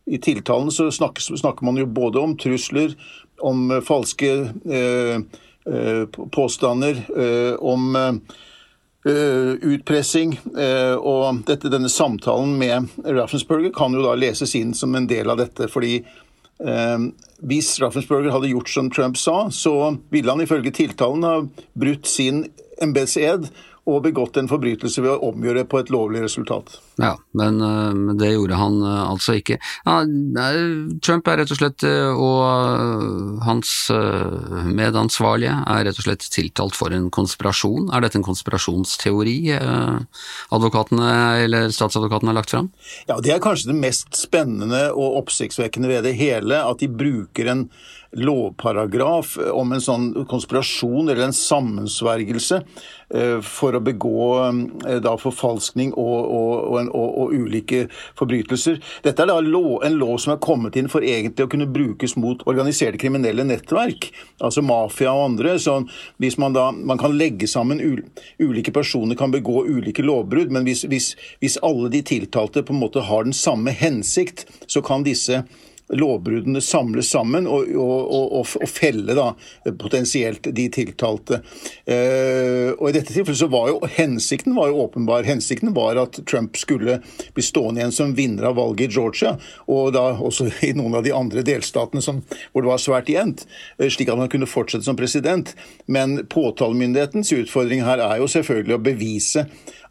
I 0.05 0.19
tiltalen 0.21 0.71
så 0.73 0.89
snakker, 0.93 1.37
snakker, 1.37 1.65
man 1.65 1.79
jo 1.81 1.87
både 1.89 2.21
om 2.21 2.35
trusler, 2.39 2.95
om 3.43 3.69
falske 3.85 4.33
eh, 4.65 5.23
eh, 5.69 6.03
påstander, 6.31 7.05
om 7.59 8.21
utpressing. 9.05 10.31
og 10.97 11.41
dette, 11.45 11.69
denne 11.69 11.91
samtalen 11.93 12.55
med 12.57 12.87
Raffensperger 13.05 13.69
kan 13.69 13.93
jo 13.93 14.01
da 14.01 14.15
leses 14.17 14.55
inn 14.57 14.71
som 14.73 14.95
en 14.97 15.05
del 15.05 15.29
av 15.29 15.37
dette. 15.37 15.67
fordi 15.69 15.99
hvis 17.45 17.75
Raffensperger 17.81 18.31
hadde 18.33 18.49
gjort 18.49 18.69
som 18.71 18.89
Trump 18.89 19.17
sa, 19.17 19.49
så 19.51 19.97
ville 20.09 20.31
han 20.31 20.41
ifølge 20.41 20.73
tiltalen 20.73 21.27
ha 21.27 21.35
brutt 21.77 22.07
sin 22.09 22.45
embetsed 22.81 23.49
og 23.85 24.03
begått 24.05 24.37
en 24.41 24.49
forbrytelse 24.49 25.03
ved 25.05 25.15
å 25.15 25.31
omgjøre 25.31 25.65
på 25.69 25.81
et 25.81 25.93
lovlig 25.93 26.25
resultat. 26.25 26.79
Ja, 27.01 27.15
men 27.35 27.57
øh, 27.59 27.91
men 27.95 28.17
det 28.17 28.29
gjorde 28.31 28.55
han 28.55 28.77
øh, 28.79 29.09
altså 29.11 29.33
ikke. 29.35 29.57
Ja, 29.85 29.95
Trump 31.03 31.27
er 31.27 31.41
rett 31.41 31.51
og 31.51 31.59
slett, 31.59 31.83
øh, 31.83 32.15
og 32.15 33.41
hans 33.43 33.73
medansvarlige 34.71 35.51
er 35.67 35.83
rett 35.89 35.99
og 35.99 36.05
slett 36.07 36.23
tiltalt 36.31 36.77
for 36.77 36.95
en 36.95 37.09
konspirasjon. 37.13 37.89
Er 37.93 38.05
dette 38.05 38.19
en 38.19 38.25
konspirasjonsteori 38.27 39.35
advokatene, 40.55 41.11
eller 41.45 41.69
statsadvokaten 41.75 42.31
har 42.31 42.37
lagt 42.39 42.53
fram? 42.55 42.71
Ja, 43.09 43.19
Det 43.19 43.33
er 43.35 43.43
kanskje 43.43 43.71
det 43.73 43.79
mest 43.81 44.15
spennende 44.15 44.87
og 44.93 45.19
oppsiktsvekkende 45.23 45.91
ved 45.91 46.03
det 46.07 46.15
hele, 46.19 46.61
at 46.63 46.79
de 46.79 46.87
bruker 46.91 47.51
en 47.51 47.67
lovparagraf 48.15 49.33
om 49.51 49.73
en 49.75 49.81
sånn 49.83 50.05
konspirasjon 50.29 51.09
eller 51.11 51.25
en 51.27 51.35
sammensvergelse 51.35 52.61
eh, 53.11 53.41
for 53.43 53.75
å 53.75 53.81
begå 53.83 54.29
eh, 54.45 54.99
da 55.03 55.15
forfalskning 55.19 55.91
og, 55.99 56.21
og, 56.23 56.53
og, 56.69 56.77
en- 56.79 56.84
og, 56.89 57.17
og 57.21 57.33
ulike 57.35 57.85
forbrytelser. 58.19 58.79
Dette 59.05 59.23
er 59.23 59.31
da 59.31 59.39
en 59.39 59.97
lov 59.99 60.17
som 60.21 60.35
er 60.35 60.41
kommet 60.43 60.77
inn 60.79 60.89
for 60.91 61.05
egentlig 61.05 61.47
å 61.47 61.51
kunne 61.51 61.69
brukes 61.69 62.15
mot 62.19 62.43
organiserte 62.49 62.99
kriminelle 63.01 63.45
nettverk, 63.47 64.09
altså 64.39 64.63
mafia 64.65 65.13
og 65.13 65.31
andre. 65.31 65.57
Så 65.61 65.81
hvis 66.21 66.39
man 66.41 66.55
da 66.55 66.69
man 66.75 67.01
kan 67.01 67.17
legge 67.17 67.49
sammen 67.51 67.81
ul, 67.83 68.01
ulike 68.39 68.73
personer 68.75 69.17
kan 69.19 69.33
begå 69.33 69.65
ulike 69.67 70.05
lovbrudd, 70.05 70.53
men 70.53 70.67
hvis, 70.67 70.85
hvis, 70.89 71.13
hvis 71.43 71.59
alle 71.65 71.91
de 71.93 72.03
tiltalte 72.05 72.65
på 72.65 72.75
en 72.75 72.83
måte 72.83 73.05
har 73.05 73.27
den 73.27 73.35
samme 73.35 73.73
hensikt, 73.75 74.45
så 74.67 74.83
kan 74.85 75.05
disse 75.05 75.43
lovbruddene 75.93 76.61
samles 76.61 77.09
sammen 77.09 77.47
og, 77.47 77.69
og, 77.75 78.13
og, 78.15 78.47
og, 78.57 78.69
felle 78.69 79.13
da 79.17 79.27
potensielt 79.77 80.49
de 80.55 80.65
tiltalte. 80.73 81.41
Eh, 81.85 82.71
og 82.73 82.89
I 82.89 82.95
dette 82.95 83.13
tilfellet 83.13 83.39
så 83.39 83.49
var 83.51 83.69
jo 83.69 83.91
hensikten 83.97 84.55
var 84.57 84.71
jo 84.71 84.81
åpenbar. 84.85 85.27
Hensikten 85.27 85.75
var 85.75 85.99
at 86.01 86.17
Trump 86.29 86.57
skulle 86.57 86.99
bli 87.35 87.45
stående 87.45 87.83
igjen 87.83 87.95
som 87.95 88.15
vinner 88.17 88.49
av 88.49 88.57
valget 88.57 88.89
i 88.89 88.97
Georgia, 88.97 89.35
og 89.69 89.93
da 89.95 90.07
også 90.15 90.49
i 90.65 90.73
noen 90.77 90.97
av 90.97 91.05
de 91.05 91.13
andre 91.15 91.45
delstatene 91.45 92.01
som, 92.03 92.23
hvor 92.51 92.65
det 92.65 92.73
var 92.73 92.81
svært 92.81 93.13
jevnt, 93.13 93.45
eh, 93.77 93.89
slik 93.91 94.09
at 94.09 94.21
han 94.21 94.31
kunne 94.31 94.49
fortsette 94.49 94.87
som 94.87 94.97
president. 94.97 95.53
Men 95.85 96.23
påtalemyndighetens 96.31 97.33
utfordring 97.37 97.85
her 97.85 98.01
er 98.01 98.21
jo 98.23 98.31
selvfølgelig 98.31 98.79
å 98.79 98.85
bevise 98.89 99.45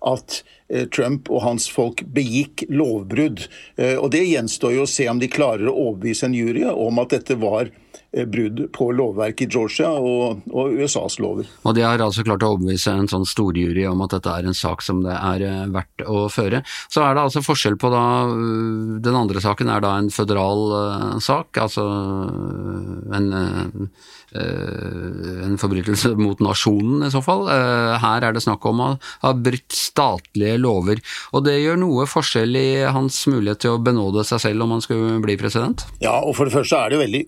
at 0.05 0.43
eh, 0.69 0.87
Trump 0.93 1.31
og 1.33 1.43
hans 1.45 1.69
folk 1.73 2.05
begikk 2.15 2.67
lovbrudd. 2.69 3.47
Eh, 3.77 3.97
Og 3.99 4.11
det 4.15 4.25
gjenstår 4.27 4.77
jo 4.77 4.85
å 4.85 4.91
se 4.91 5.09
om 5.11 5.23
de 5.23 5.31
klarer 5.33 5.71
å 5.71 5.77
overbevise 5.89 6.29
en 6.29 6.37
jury 6.37 6.65
om 6.69 7.01
at 7.03 7.15
dette 7.17 7.39
var 7.41 7.69
eh, 7.71 7.84
brudd 8.31 8.61
på 8.75 8.89
lovverket 8.95 9.49
i 9.49 9.51
Georgia 9.51 9.91
og, 9.99 10.45
og 10.55 10.77
USAs 10.79 11.19
lover. 11.23 11.49
Og 11.67 11.75
de 11.77 11.83
har 11.85 12.03
altså 12.03 12.25
klart 12.27 12.45
å 12.47 12.53
overbevise 12.55 12.95
en 12.95 13.11
sånn 13.11 13.27
storjury 13.27 13.87
om 13.91 14.05
at 14.05 14.15
dette 14.15 14.31
er 14.31 14.47
en 14.49 14.57
sak 14.57 14.85
som 14.87 15.03
det 15.05 15.15
er 15.15 15.45
eh, 15.49 15.65
verdt 15.75 16.05
å 16.07 16.27
føre. 16.33 16.63
Så 16.93 17.03
er 17.03 17.17
det 17.17 17.25
altså 17.25 17.43
forskjell 17.45 17.79
på 17.81 17.91
da 17.93 18.05
øh, 18.31 19.01
Den 19.05 19.19
andre 19.19 19.43
saken 19.43 19.71
er 19.73 19.83
da 19.83 19.97
en 19.99 20.13
føderal 20.15 21.19
sak, 21.23 21.59
altså 21.59 21.83
en, 23.15 23.27
en 24.35 25.59
forbrytelse 25.61 26.15
mot 26.19 26.41
nasjonen 26.45 27.07
i 27.09 27.11
så 27.13 27.23
fall. 27.25 27.49
Eh, 27.51 27.97
Her 28.05 28.29
er 28.29 28.37
det 28.37 28.45
snakk 28.45 28.65
om 28.71 28.83
å 28.85 28.91
ha 29.25 29.35
brutt 29.35 29.75
statlige 29.75 30.61
lover. 30.63 31.03
Og 31.35 31.45
det 31.49 31.59
gjør 31.59 31.81
noe 31.83 32.07
forskjell 32.11 32.59
i 32.61 32.69
hans 32.95 33.19
mulighet 33.31 33.65
til 33.65 33.75
å 33.75 33.83
benåde 33.83 34.25
seg 34.29 34.43
selv 34.47 34.67
om 34.67 34.77
han 34.77 34.85
skulle 34.85 35.19
bli 35.25 35.39
president? 35.41 35.87
Ja, 36.05 36.17
og 36.21 36.37
for 36.39 36.47
det 36.47 36.55
første 36.55 36.79
er 36.79 36.95
det 36.95 37.03
veldig 37.03 37.25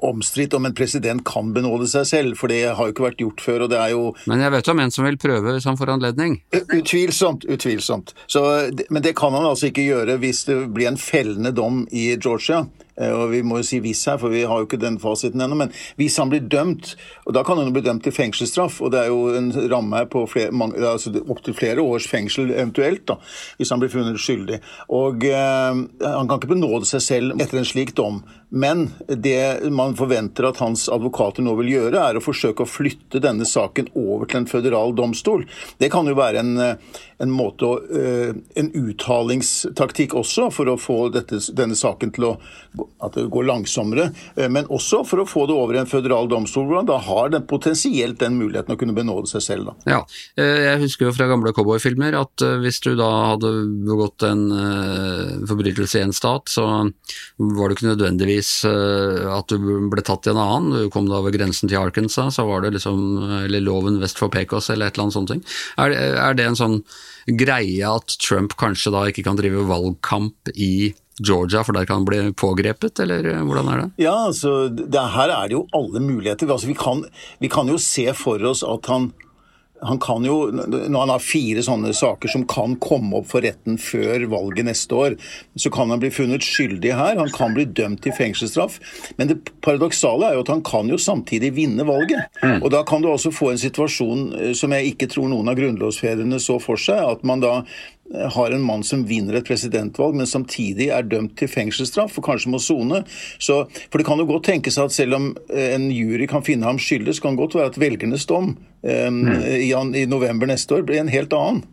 uomstridt 0.00 0.29
om 0.56 0.66
en 0.66 0.74
president 0.76 1.22
kan 1.26 1.52
benåde 1.54 1.88
seg 1.90 2.06
selv, 2.08 2.36
for 2.40 2.52
det 2.52 2.62
har 2.68 2.78
jo 2.78 2.94
ikke 2.94 3.06
vært 3.06 3.22
gjort 3.22 3.44
før, 3.44 3.64
og 3.66 3.72
det 3.72 3.78
er 3.80 3.94
jo 3.94 4.04
Men 4.30 4.44
jeg 4.44 4.54
vet 4.56 4.70
om 4.72 4.82
en 4.84 4.94
som 4.94 5.06
vil 5.06 5.18
prøve 5.20 5.54
hvis 5.54 5.68
han 5.68 5.78
får 5.80 5.94
anledning. 5.96 6.38
Utvilsomt, 6.52 7.44
utvilsomt. 7.44 8.14
Så, 8.26 8.44
men 8.90 9.02
det 9.02 9.16
kan 9.18 9.34
han 9.36 9.48
altså 9.48 9.70
ikke 9.70 9.86
gjøre 9.86 10.18
hvis 10.22 10.44
det 10.48 10.58
blir 10.74 10.90
en 10.90 11.00
fellende 11.00 11.52
dom 11.56 11.84
i 11.90 12.10
Georgia. 12.16 12.64
Eh, 13.00 13.10
Og 13.10 13.30
Vi 13.30 13.42
må 13.42 13.60
jo 13.60 13.66
si 13.66 13.80
hvis 13.80 14.04
her, 14.08 14.18
for 14.20 14.32
vi 14.32 14.44
har 14.44 14.60
jo 14.60 14.68
ikke 14.68 14.80
den 14.80 14.98
fasiten 15.02 15.40
ennå. 15.40 15.56
Men 15.56 15.72
hvis 15.98 16.18
han 16.20 16.30
blir 16.32 16.46
dømt, 16.48 16.94
og 17.26 17.34
da 17.34 17.44
kan 17.46 17.58
han 17.58 17.70
jo 17.70 17.76
bli 17.76 17.84
dømt 17.86 18.04
til 18.04 18.14
fengselsstraff. 18.14 18.80
Og 18.84 18.92
det 18.92 19.04
er 19.04 19.10
jo 19.12 19.34
en 19.36 19.50
ramme 19.70 19.96
her 19.96 20.10
på 20.10 20.26
flere, 20.30 20.52
mange, 20.52 20.78
altså 20.78 21.12
opptil 21.28 21.56
flere 21.56 21.84
års 21.84 22.08
fengsel 22.10 22.50
eventuelt, 22.50 23.06
da, 23.08 23.18
hvis 23.58 23.70
han 23.72 23.80
blir 23.82 23.92
funnet 23.92 24.20
skyldig. 24.20 24.60
Og 24.96 25.24
eh, 25.24 25.80
Han 26.10 26.28
kan 26.28 26.38
ikke 26.38 26.54
benåde 26.54 26.88
seg 26.88 27.04
selv 27.04 27.40
etter 27.40 27.60
en 27.60 27.68
slik 27.68 27.94
dom. 27.98 28.22
Men 28.50 28.88
det 29.06 29.70
man 29.70 29.94
forventer 29.94 30.48
at 30.48 30.58
hans 30.58 30.88
advokater 30.90 31.44
nå 31.46 31.54
vil 31.60 31.70
gjøre, 31.70 32.02
er 32.02 32.18
å 32.18 32.24
forsøke 32.24 32.64
å 32.64 32.68
flytte 32.68 33.22
denne 33.22 33.46
saken 33.46 33.92
over 33.94 34.26
til 34.26 34.42
en 34.42 34.48
føderal 34.50 34.94
domstol. 34.98 35.44
Det 35.78 35.90
kan 35.92 36.08
jo 36.10 36.16
være 36.18 36.42
en, 36.42 36.56
en 36.58 37.30
måte 37.30 37.68
å, 37.68 37.76
eh, 37.78 38.34
en 38.58 38.72
uttalingstaktikk 38.74 40.16
også, 40.18 40.50
for 40.50 40.66
å 40.66 40.78
få 40.80 40.98
dette, 41.14 41.38
denne 41.54 41.78
saken 41.78 42.10
til 42.16 42.32
å 42.32 42.34
at 43.00 43.16
det 43.16 43.28
går 43.32 43.46
langsommere. 43.48 44.10
eh, 44.36 44.48
Men 44.48 44.66
også 44.66 45.04
for 45.06 45.22
å 45.22 45.28
få 45.28 45.46
det 45.48 45.56
over 45.56 45.74
i 45.74 45.80
en 45.82 45.88
føderal 45.90 46.28
domstol, 46.28 46.72
da 46.86 46.98
har 46.98 47.30
den, 47.30 47.46
potensielt 47.46 48.18
den 48.18 48.38
muligheten 48.38 48.74
å 48.74 48.78
kunne 48.78 48.94
benåde 48.96 49.28
seg 49.30 49.42
selv. 49.42 49.64
da. 49.66 49.74
Ja, 49.86 50.00
eh, 50.36 50.60
jeg 50.70 50.80
husker 50.84 51.06
jo 51.06 51.12
fra 51.16 51.28
gamle 51.30 51.52
cowboyfilmer 51.52 52.18
at 52.20 52.42
eh, 52.42 52.58
hvis 52.60 52.80
du 52.84 52.94
da 52.96 53.10
hadde 53.32 53.52
begått 53.86 54.22
en 54.28 54.48
forbrytelse 55.48 55.98
i 56.00 56.04
en 56.04 56.12
stat, 56.12 56.48
så 56.50 56.64
var 57.38 57.68
det 57.68 57.76
ikke 57.78 57.90
nødvendigvis 57.90 58.50
at 58.64 59.48
du 59.48 59.88
ble 59.90 60.02
tatt 60.02 60.26
i 60.26 60.32
en 60.32 60.40
annen. 60.40 60.84
Du 60.84 60.90
kom 60.92 61.08
da 61.08 61.18
over 61.20 61.32
grensen 61.34 61.68
til 61.70 61.80
Arkansas, 61.80 62.36
så 62.36 62.46
var 62.48 62.62
det 62.64 62.74
liksom 62.76 63.44
eller 63.44 63.60
loven 63.64 64.00
vest 64.00 64.18
for 64.20 64.32
Pecos 64.32 64.70
eller 64.70 64.86
et 64.88 64.94
eller 64.96 65.08
annet 65.08 65.16
sånt. 65.18 65.30
ting. 65.30 65.44
Er, 65.80 65.94
er 65.94 66.34
det 66.34 66.46
en 66.46 66.58
sånn 66.58 66.80
greie 67.40 67.86
at 67.86 68.16
Trump 68.22 68.56
kanskje 68.60 68.92
da 68.94 69.06
ikke 69.10 69.24
kan 69.26 69.38
drive 69.38 69.66
valgkamp 69.68 70.52
i 70.56 70.92
Georgia, 71.20 71.62
for 71.64 71.76
der 71.76 71.86
kan 71.88 72.00
han 72.00 72.08
bli 72.08 72.20
pågrepet, 72.32 73.00
eller 73.04 73.26
eh, 73.32 73.42
hvordan 73.44 73.72
er 73.72 73.82
det? 73.82 73.88
Ja, 74.06 74.14
altså, 74.26 74.68
det, 74.72 75.06
her 75.14 75.32
er 75.34 75.48
det 75.48 75.58
jo 75.58 75.66
alle 75.76 76.02
muligheter. 76.04 76.50
Altså, 76.50 76.70
vi, 76.70 76.76
kan, 76.78 77.04
vi 77.40 77.50
kan 77.52 77.68
jo 77.68 77.78
se 77.80 78.08
for 78.16 78.42
oss 78.50 78.64
at 78.66 78.88
han 78.90 79.10
han 79.82 79.98
kan 79.98 80.24
jo, 80.24 80.50
Når 80.50 80.98
han 80.98 81.12
har 81.12 81.22
fire 81.24 81.62
sånne 81.64 81.92
saker 81.96 82.30
som 82.32 82.46
kan 82.48 82.76
komme 82.82 83.20
opp 83.20 83.30
for 83.32 83.44
retten 83.44 83.78
før 83.80 84.26
valget 84.30 84.68
neste 84.68 84.96
år, 84.96 85.16
så 85.56 85.72
kan 85.72 85.92
han 85.92 86.02
bli 86.02 86.12
funnet 86.12 86.44
skyldig 86.44 86.92
her. 86.96 87.20
Han 87.20 87.32
kan 87.34 87.54
bli 87.56 87.64
dømt 87.64 88.02
til 88.04 88.14
fengselsstraff. 88.16 88.78
Men 89.16 89.30
det 89.30 89.38
paradoksale 89.64 90.28
er 90.28 90.36
jo 90.36 90.44
at 90.44 90.52
han 90.52 90.64
kan 90.66 90.90
jo 90.90 91.00
samtidig 91.00 91.54
vinne 91.56 91.86
valget. 91.88 92.28
Og 92.60 92.68
da 92.74 92.82
kan 92.86 93.02
du 93.02 93.10
også 93.10 93.32
få 93.34 93.52
en 93.54 93.62
situasjon 93.62 94.26
eh, 94.36 94.52
som 94.56 94.74
jeg 94.76 94.92
ikke 94.94 95.10
tror 95.12 95.30
noen 95.30 95.48
av 95.50 95.58
grunnlovsfedrene 95.58 96.40
så 96.42 96.58
for 96.62 96.80
seg, 96.80 97.00
at 97.00 97.24
man 97.26 97.42
da 97.42 97.54
eh, 97.60 98.28
har 98.36 98.52
en 98.52 98.64
mann 98.64 98.84
som 98.86 99.06
vinner 99.08 99.38
et 99.38 99.48
presidentvalg, 99.48 100.18
men 100.18 100.28
samtidig 100.28 100.90
er 100.92 101.08
dømt 101.08 101.38
til 101.40 101.50
fengselsstraff 101.50 102.18
og 102.20 102.26
kanskje 102.28 102.52
må 102.52 102.60
sone. 102.62 103.04
For 103.40 103.96
det 103.96 104.08
kan 104.08 104.20
jo 104.20 104.28
godt 104.28 104.48
tenkes 104.50 104.80
at 104.82 104.94
selv 104.96 105.16
om 105.16 105.30
eh, 105.48 105.72
en 105.76 105.88
jury 105.94 106.28
kan 106.30 106.44
finne 106.46 106.68
ham 106.68 106.80
skyldig, 106.80 107.16
så 107.16 107.26
kan 107.26 107.38
det 107.38 107.46
godt 107.46 107.58
være 107.60 107.72
at 107.72 107.80
velgernes 107.80 108.28
dom 108.28 108.54
i, 108.84 109.68
i 109.70 110.06
november 110.08 110.48
neste 110.48 110.78
år 110.78 110.86
blir 110.88 111.02
en 111.02 111.12
helt 111.12 111.34
annen. 111.36 111.64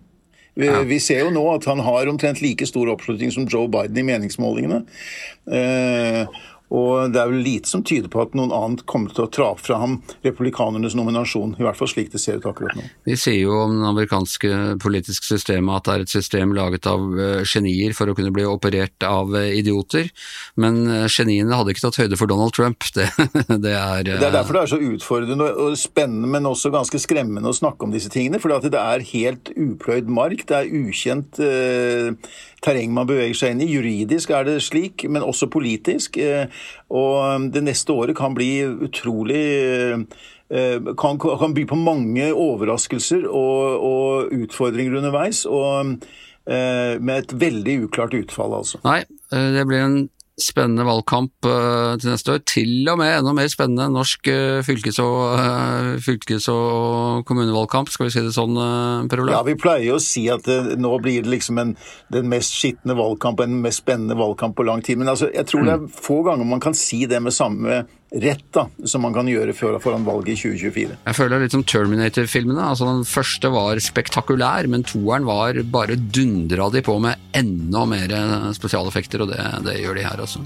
Vi, 0.57 0.69
vi 0.89 0.97
ser 0.99 1.21
jo 1.21 1.31
nå 1.33 1.43
at 1.53 1.67
han 1.69 1.79
har 1.85 2.09
omtrent 2.09 2.41
like 2.41 2.65
stor 2.65 2.89
oppslutning 2.89 3.29
som 3.33 3.45
Joe 3.45 3.69
Biden 3.69 3.99
i 4.01 4.05
meningsmålingene. 4.07 4.79
Eh, 5.53 6.39
og 6.67 7.13
det 7.13 7.19
er 7.21 7.29
vel 7.31 7.43
lite 7.45 7.69
som 7.69 7.83
tyder 7.87 8.11
på 8.11 8.19
at 8.25 8.33
noen 8.35 8.51
annet 8.51 8.83
kommer 8.89 9.13
til 9.15 9.23
å 9.23 9.29
tra 9.31 9.47
fra 9.55 9.77
ham 9.79 9.97
republikanernes 10.25 10.97
nominasjon. 10.99 11.55
I 11.55 11.63
hvert 11.63 11.79
fall 11.79 11.87
slik 11.87 12.11
det 12.11 12.19
ser 12.19 12.41
ut 12.41 12.47
akkurat 12.49 12.75
nå. 12.75 12.83
Vi 13.07 13.15
sier 13.19 13.39
jo 13.39 13.55
om 13.61 13.77
det 13.79 13.87
amerikanske 13.87 14.51
politiske 14.83 15.29
systemet 15.29 15.77
at 15.77 15.87
det 15.87 15.95
er 15.95 16.05
et 16.05 16.15
system 16.17 16.51
laget 16.57 16.89
av 16.91 17.05
eh, 17.15 17.45
genier 17.47 17.95
for 17.95 18.11
å 18.11 18.17
kunne 18.17 18.33
bli 18.35 18.43
operert 18.47 19.07
av 19.07 19.31
eh, 19.39 19.53
idioter, 19.61 20.11
men 20.59 20.81
eh, 20.91 21.05
geniene 21.07 21.55
hadde 21.55 21.71
ikke 21.71 21.85
tatt 21.85 22.01
høyde 22.03 22.19
for 22.19 22.31
Donald 22.31 22.55
Trump. 22.57 22.83
Det, 22.97 23.05
det 23.61 23.73
er 23.75 24.03
Det 24.05 24.25
er 24.25 24.33
derfor 24.33 24.55
det 24.55 24.61
er 24.63 24.69
så 24.71 24.77
utfordrende 24.81 25.47
og 25.61 25.75
spennende, 25.77 26.29
men 26.31 26.47
også 26.49 26.71
ganske 26.73 26.99
skremmende 27.01 27.51
å 27.51 27.55
snakke 27.55 27.85
om 27.85 27.93
disse 27.93 28.09
tingene. 28.09 28.39
For 28.41 28.49
det 28.49 28.79
er 28.79 29.05
helt 29.11 29.51
upløyd 29.53 30.09
mark. 30.09 30.43
Det 30.49 30.57
er 30.57 30.71
ukjent 30.71 31.37
terreng 32.63 32.93
man 32.93 33.07
beveger 33.09 33.37
seg 33.37 33.55
inn 33.55 33.63
i. 33.65 33.69
Juridisk 33.71 34.31
er 34.33 34.47
det 34.47 34.59
slik, 34.65 35.05
men 35.09 35.25
også 35.25 35.49
politisk. 35.53 36.17
Eh, 36.17 36.47
og 36.89 37.49
det 37.53 37.63
neste 37.65 37.93
året 37.93 38.17
kan 38.17 38.35
bli 38.37 38.51
utrolig 38.87 39.43
eh, 40.49 40.93
kan, 40.97 41.19
kan 41.19 41.53
by 41.57 41.67
på 41.69 41.79
mange 41.79 42.31
overraskelser 42.33 43.27
og, 43.27 43.87
og 43.91 44.33
utfordringer 44.37 44.99
underveis. 45.01 45.45
og 45.45 45.97
eh, 46.47 46.95
med 46.99 47.17
et 47.17 47.33
veldig 47.39 47.81
uklart 47.87 48.15
utfall, 48.17 48.55
altså. 48.61 48.79
Nei, 48.87 49.01
eh, 49.31 49.49
det 49.55 49.65
blir 49.67 49.83
en 49.83 49.99
spennende 50.37 50.85
valgkamp 50.85 51.47
eh, 51.49 51.95
til 51.97 52.11
neste 52.11 52.35
år. 52.35 52.41
Til 52.45 52.89
og 52.91 52.99
med 53.01 53.09
enda 53.09 53.33
mer 53.33 53.49
spennende 53.49 53.87
norsk 53.93 54.29
eh, 54.29 54.59
fylkes- 54.65 54.99
og, 55.01 55.39
eh, 55.41 55.89
fylkes 56.03 56.47
og 56.53 57.25
kommunevalgkamp, 57.27 57.89
skal 57.89 58.07
vi 58.07 58.13
si 58.13 58.23
det 58.25 58.35
sånn, 58.35 58.57
Per 59.09 59.23
Ja, 59.31 59.41
vi 59.45 59.57
pleier 59.57 59.97
å 59.97 60.01
si 60.03 60.27
at 60.29 60.45
det, 60.45 60.77
nå 60.77 60.93
blir 61.01 61.25
det 61.25 61.33
liksom 61.33 61.61
en, 61.61 61.73
den 62.13 62.29
mest 62.29 62.53
skitne 62.53 62.97
valgkamp 62.97 63.41
og 63.41 63.49
den 63.49 63.63
mest 63.65 63.81
spennende 63.81 64.17
valgkamp 64.19 64.57
på 64.57 64.67
lang 64.67 64.85
tid. 64.85 65.01
Men 65.01 65.09
altså, 65.13 65.31
jeg 65.33 65.49
tror 65.49 65.65
det 65.65 65.77
er 65.77 65.87
få 66.05 66.21
ganger 66.27 66.47
man 66.47 66.61
kan 66.63 66.77
si 66.77 67.05
det 67.09 67.21
med 67.23 67.35
samme 67.35 67.85
rett 68.11 68.45
da, 68.55 68.67
som 68.87 69.03
man 69.03 69.13
kan 69.15 69.27
gjøre 69.27 69.53
før, 69.55 69.77
foran 69.83 70.05
valget 70.07 70.37
i 70.37 70.37
2024. 70.39 70.97
Jeg 71.03 71.17
føler 71.17 71.35
det 71.35 71.47
litt 71.47 71.55
som 71.57 71.65
Terminator-filmene. 71.67 72.63
altså 72.71 72.87
Den 72.87 73.03
første 73.07 73.51
var 73.51 73.81
spektakulær, 73.83 74.69
men 74.71 74.85
toeren 74.87 75.27
var 75.27 75.59
bare 75.67 75.97
dundra 75.99 76.69
de 76.71 76.81
på 76.85 76.97
med 77.03 77.19
enda 77.37 77.83
mer 77.89 78.15
spesialeffekter, 78.55 79.25
og 79.25 79.33
det, 79.33 79.43
det 79.67 79.77
gjør 79.81 79.99
de 79.99 80.07
her 80.07 80.23
også. 80.23 80.43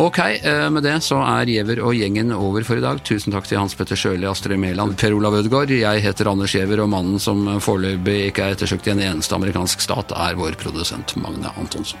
Ok, 0.00 0.20
eh, 0.40 0.66
med 0.72 0.86
det 0.88 0.96
så 1.04 1.20
er 1.26 1.52
Giæver 1.52 1.82
og 1.84 1.96
gjengen 1.96 2.32
over 2.32 2.64
for 2.66 2.80
i 2.80 2.84
dag. 2.84 3.02
Tusen 3.04 3.36
takk 3.36 3.48
til 3.48 3.60
Hans 3.60 3.76
Petter 3.78 3.98
Sjøli, 3.98 4.26
Astrid 4.28 4.60
Mæland, 4.60 4.96
Per 5.00 5.16
Olav 5.16 5.38
Ødegaard. 5.42 5.72
Jeg 5.76 6.04
heter 6.04 6.32
Anders 6.32 6.56
Giæver, 6.56 6.84
og 6.84 6.92
mannen 6.92 7.20
som 7.22 7.44
foreløpig 7.60 8.30
ikke 8.30 8.48
er 8.48 8.56
ettersøkt 8.56 8.88
i 8.88 8.96
en 8.96 9.04
eneste 9.12 9.36
amerikansk 9.36 9.84
stat, 9.84 10.16
er 10.16 10.38
vår 10.40 10.56
produsent 10.60 11.18
Magne 11.20 11.52
Antonsen. 11.60 12.00